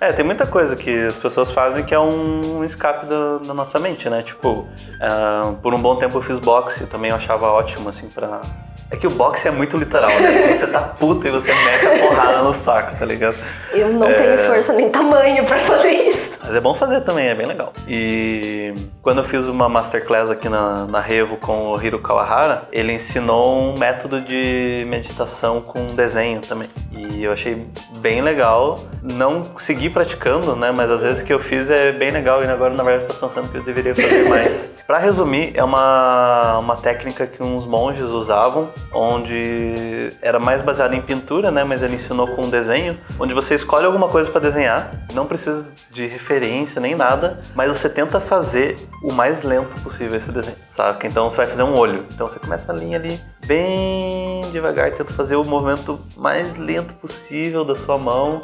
[0.00, 3.78] É, tem muita coisa que as pessoas fazem que é um escape da, da nossa
[3.78, 4.20] mente, né?
[4.20, 4.66] Tipo,
[5.00, 8.42] ah, por um bom tempo eu fiz boxe, também eu achava ótimo, assim, pra.
[8.90, 10.52] É que o boxe é muito literal, né?
[10.52, 13.36] Você tá puta e você mete a porrada no saco, tá ligado?
[13.74, 16.38] Eu não tenho força nem tamanho pra fazer isso.
[16.44, 17.72] Mas é bom fazer também, é bem legal.
[17.88, 22.92] E quando eu fiz uma masterclass aqui na, na Revo com o Hiro Kawahara, ele
[22.92, 26.68] ensinou um método de meditação com desenho também.
[26.92, 27.66] E eu achei
[27.98, 28.78] bem legal.
[29.02, 30.70] Não segui praticando, né?
[30.70, 33.48] Mas às vezes que eu fiz é bem legal e agora na verdade estou pensando
[33.48, 34.70] que eu deveria fazer mais.
[34.86, 41.00] Pra resumir, é uma, uma técnica que uns monges usavam, onde era mais baseada em
[41.00, 41.64] pintura, né?
[41.64, 46.06] Mas ele ensinou com desenho, onde você escolhe alguma coisa para desenhar, não precisa de
[46.06, 51.06] referência nem nada, mas você tenta fazer o mais lento possível esse desenho, sabe?
[51.06, 52.04] Então você vai fazer um olho.
[52.10, 57.64] Então você começa a linha ali bem devagar, tenta fazer o movimento mais lento possível
[57.64, 58.40] da sua mão.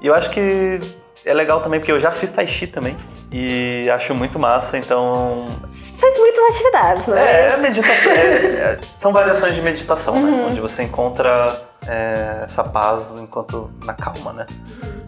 [0.00, 0.80] E eu acho que
[1.24, 2.96] é legal também porque eu já fiz tai chi também
[3.32, 5.48] e acho muito massa, então
[5.98, 7.46] Faz muitas atividades, não é?
[7.54, 8.12] é, meditação.
[8.12, 10.46] é- é- são variações de meditação, né?
[10.48, 14.46] Onde você encontra é, essa paz enquanto na calma, né?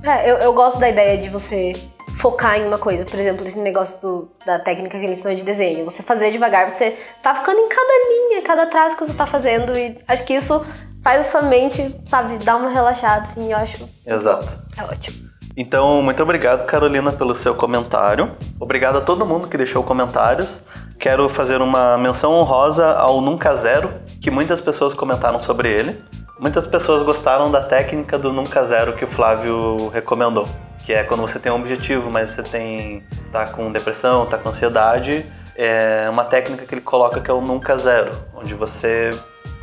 [0.02, 1.74] É, eu, eu gosto da ideia de você
[2.16, 3.04] focar em uma coisa.
[3.04, 5.84] Por exemplo, esse negócio do- da técnica que ele ensinou de desenho.
[5.84, 9.76] Você fazer devagar, você tá ficando em cada linha, cada traço que você tá fazendo.
[9.78, 10.64] E acho que isso
[11.04, 13.88] faz a sua mente, sabe, dar uma relaxada, assim, eu acho.
[14.06, 14.58] Exato.
[14.76, 15.29] É ótimo.
[15.60, 18.30] Então, muito obrigado, Carolina, pelo seu comentário.
[18.58, 20.62] Obrigado a todo mundo que deixou comentários.
[20.98, 23.92] Quero fazer uma menção honrosa ao Nunca Zero,
[24.22, 26.02] que muitas pessoas comentaram sobre ele.
[26.38, 30.48] Muitas pessoas gostaram da técnica do Nunca Zero que o Flávio recomendou,
[30.82, 34.48] que é quando você tem um objetivo, mas você tem tá com depressão, tá com
[34.48, 39.10] ansiedade, é uma técnica que ele coloca que é o Nunca Zero, onde você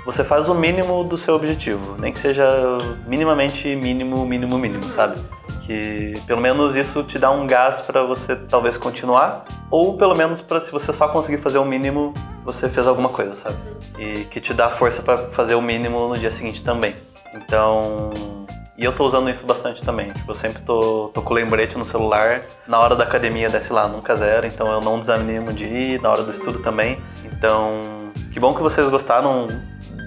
[0.05, 2.45] você faz o mínimo do seu objetivo, nem que seja
[3.07, 5.19] minimamente mínimo, mínimo, mínimo, sabe?
[5.61, 10.39] Que pelo menos isso te dá um gás para você talvez continuar, ou pelo menos
[10.39, 12.13] para se você só conseguir fazer o mínimo,
[12.45, 13.57] você fez alguma coisa, sabe?
[13.97, 16.95] E que te dá força para fazer o mínimo no dia seguinte também.
[17.33, 18.11] Então,
[18.77, 20.11] E eu tô usando isso bastante também.
[20.13, 22.43] Tipo, eu sempre tô, tô com o lembrete no celular.
[22.67, 24.45] Na hora da academia desce lá, nunca zero.
[24.45, 27.01] Então eu não desanimo de ir, na hora do estudo também.
[27.25, 29.47] Então, que bom que vocês gostaram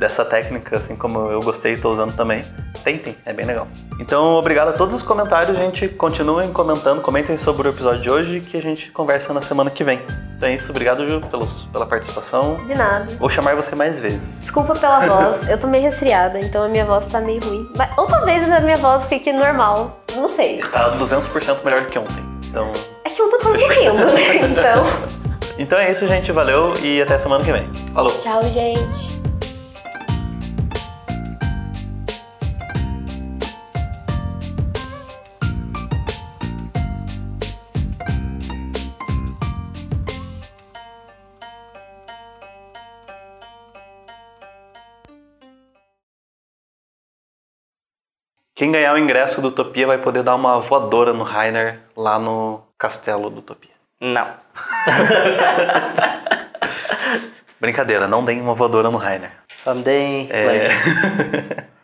[0.01, 2.42] dessa técnica, assim como eu gostei e tô usando também.
[2.82, 3.68] Tentem, é bem legal.
[4.01, 5.86] Então, obrigado a todos os comentários, gente.
[5.88, 9.84] Continuem comentando, comentem sobre o episódio de hoje que a gente conversa na semana que
[9.84, 10.01] vem.
[10.36, 12.57] Então é isso, obrigado, Ju, pelos, pela participação.
[12.66, 13.12] De nada.
[13.18, 14.40] Vou chamar você mais vezes.
[14.40, 17.70] Desculpa pela voz, eu tô meio resfriada, então a minha voz tá meio ruim.
[17.76, 20.57] Mas- Ou talvez a minha voz fique normal, não sei.
[20.57, 22.24] Está 200% melhor do que ontem.
[22.48, 22.72] Então,
[23.05, 24.36] É que ontem eu tava morrendo, né?
[24.48, 24.84] Então.
[25.59, 26.32] então é isso, gente.
[26.32, 27.70] Valeu e até semana que vem.
[27.92, 28.12] Falou!
[28.18, 29.20] Tchau, gente.
[48.61, 52.61] Quem ganhar o ingresso do Utopia vai poder dar uma voadora no Rainer lá no
[52.78, 53.70] castelo do Utopia.
[53.98, 54.34] Não.
[57.58, 59.32] Brincadeira, não deem uma voadora no Rainer.
[59.56, 60.58] Someday, É.